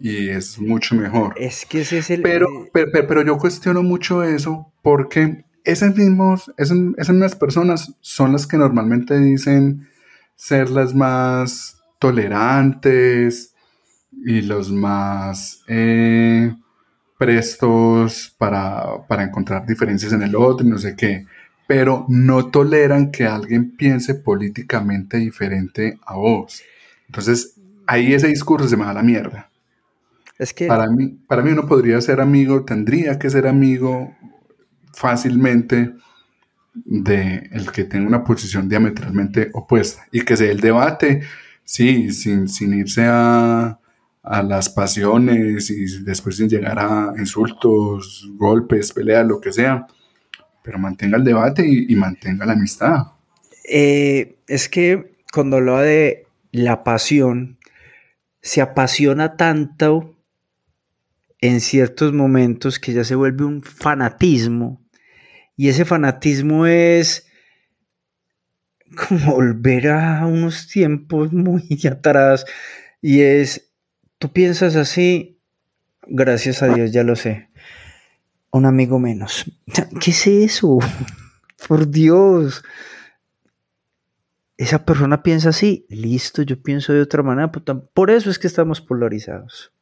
y 0.00 0.28
es 0.28 0.58
mucho 0.58 0.96
mejor. 0.96 1.34
Es 1.36 1.64
que 1.64 1.82
ese 1.82 1.98
es 1.98 2.10
el... 2.10 2.22
Pero, 2.22 2.48
pero, 2.72 2.90
pero 2.90 3.24
yo 3.24 3.38
cuestiono 3.38 3.84
mucho 3.84 4.24
eso 4.24 4.72
porque 4.82 5.44
esas, 5.64 5.96
mismos, 5.96 6.52
esas, 6.56 6.78
esas 6.96 7.14
mismas 7.14 7.34
personas 7.34 7.94
son 8.00 8.32
las 8.32 8.46
que 8.46 8.56
normalmente 8.56 9.18
dicen 9.18 9.88
ser 10.36 10.70
las 10.70 10.94
más 10.94 11.78
tolerantes, 11.98 13.54
y 14.22 14.42
los 14.42 14.70
más 14.70 15.62
eh, 15.66 16.54
prestos 17.18 18.34
para, 18.38 19.06
para, 19.08 19.24
encontrar 19.24 19.66
diferencias 19.66 20.12
en 20.12 20.22
el 20.22 20.36
otro 20.36 20.66
y 20.66 20.70
no 20.70 20.78
sé 20.78 20.94
qué, 20.96 21.26
pero 21.66 22.04
no 22.08 22.50
toleran 22.50 23.10
que 23.10 23.26
alguien 23.26 23.76
piense 23.76 24.14
políticamente 24.14 25.18
diferente 25.18 25.98
a 26.06 26.14
vos. 26.14 26.62
Entonces, 27.06 27.54
ahí 27.86 28.14
ese 28.14 28.28
discurso 28.28 28.68
se 28.68 28.76
me 28.76 28.84
da 28.84 28.94
la 28.94 29.02
mierda. 29.02 29.50
Es 30.38 30.52
que... 30.52 30.66
Para 30.66 30.88
mí, 30.88 31.18
para 31.26 31.42
mí 31.42 31.50
uno 31.52 31.66
podría 31.66 32.00
ser 32.00 32.20
amigo, 32.20 32.64
tendría 32.64 33.18
que 33.18 33.30
ser 33.30 33.46
amigo 33.46 34.14
fácilmente 34.94 35.94
de 36.74 37.48
el 37.52 37.70
que 37.70 37.84
tenga 37.84 38.08
una 38.08 38.24
posición 38.24 38.68
diametralmente 38.68 39.50
opuesta 39.52 40.06
y 40.10 40.22
que 40.22 40.36
sea 40.36 40.50
el 40.50 40.60
debate, 40.60 41.22
sí, 41.64 42.12
sin, 42.12 42.48
sin 42.48 42.74
irse 42.74 43.04
a, 43.06 43.78
a 44.24 44.42
las 44.42 44.70
pasiones 44.70 45.70
y 45.70 46.02
después 46.02 46.36
sin 46.36 46.48
llegar 46.48 46.78
a 46.78 47.12
insultos, 47.18 48.28
golpes, 48.36 48.92
peleas, 48.92 49.26
lo 49.26 49.40
que 49.40 49.52
sea, 49.52 49.86
pero 50.62 50.78
mantenga 50.78 51.18
el 51.18 51.24
debate 51.24 51.64
y, 51.66 51.94
mantenga 51.94 52.46
la 52.46 52.54
amistad. 52.54 53.02
Eh, 53.68 54.36
es 54.48 54.68
que 54.70 55.16
cuando 55.32 55.58
habla 55.58 55.82
de 55.82 56.26
la 56.52 56.84
pasión, 56.84 57.58
se 58.40 58.62
apasiona 58.62 59.36
tanto 59.36 60.16
en 61.40 61.60
ciertos 61.60 62.14
momentos 62.14 62.78
que 62.78 62.94
ya 62.94 63.04
se 63.04 63.14
vuelve 63.14 63.44
un 63.44 63.62
fanatismo 63.62 64.83
y 65.56 65.68
ese 65.68 65.84
fanatismo 65.84 66.66
es 66.66 67.26
como 68.96 69.34
volver 69.34 69.88
a 69.88 70.26
unos 70.26 70.68
tiempos 70.68 71.32
muy 71.32 71.66
atrás 71.90 72.44
y 73.00 73.20
es 73.20 73.74
Tú 74.24 74.32
piensas 74.32 74.74
así, 74.76 75.38
gracias 76.06 76.62
a 76.62 76.68
Dios, 76.72 76.92
ya 76.92 77.02
lo 77.02 77.14
sé. 77.14 77.50
Un 78.50 78.64
amigo 78.64 78.98
menos. 78.98 79.44
¿Qué 80.00 80.12
es 80.12 80.26
eso? 80.26 80.78
Por 81.68 81.90
Dios. 81.90 82.64
Esa 84.56 84.84
persona 84.86 85.22
piensa 85.22 85.50
así, 85.50 85.84
listo, 85.90 86.40
yo 86.40 86.62
pienso 86.62 86.94
de 86.94 87.02
otra 87.02 87.22
manera. 87.22 87.52
Por 87.52 88.10
eso 88.10 88.30
es 88.30 88.38
que 88.38 88.46
estamos 88.46 88.80
polarizados. 88.80 89.74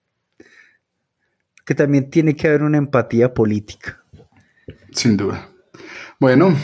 Que 1.64 1.76
también 1.76 2.10
tiene 2.10 2.34
que 2.34 2.48
haber 2.48 2.64
una 2.64 2.78
empatía 2.78 3.34
política. 3.34 4.02
Sin 4.90 5.16
duda. 5.16 5.51
Bueno, 6.22 6.54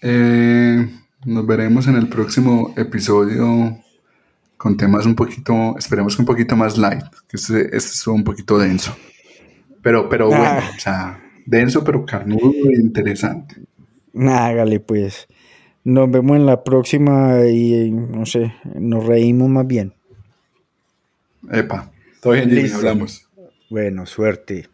eh, 0.00 0.88
nos 1.26 1.46
veremos 1.46 1.86
en 1.86 1.96
el 1.96 2.08
próximo 2.08 2.72
episodio 2.78 3.78
con 4.56 4.78
temas 4.78 5.04
un 5.04 5.14
poquito, 5.14 5.76
esperemos 5.78 6.16
que 6.16 6.22
un 6.22 6.26
poquito 6.26 6.56
más 6.56 6.78
light, 6.78 7.04
que 7.28 7.36
este, 7.36 7.76
este 7.76 7.76
estuvo 7.76 8.14
un 8.14 8.24
poquito 8.24 8.56
denso. 8.56 8.96
Pero, 9.82 10.08
pero 10.08 10.28
bueno, 10.28 10.60
o 10.74 10.80
sea, 10.80 11.22
denso 11.44 11.84
pero 11.84 12.06
carnudo 12.06 12.50
e 12.50 12.80
interesante. 12.80 13.56
Hágale 14.14 14.80
pues. 14.80 15.26
Nos 15.84 16.10
vemos 16.10 16.38
en 16.38 16.46
la 16.46 16.64
próxima 16.64 17.46
y 17.46 17.90
no 17.90 18.24
sé, 18.24 18.54
nos 18.76 19.04
reímos 19.04 19.50
más 19.50 19.66
bien. 19.66 19.92
Epa, 21.52 21.92
todo 22.22 22.32
bien, 22.32 22.48
Jimmy, 22.48 22.70
hablamos. 22.70 23.28
Bueno, 23.68 24.06
suerte. 24.06 24.70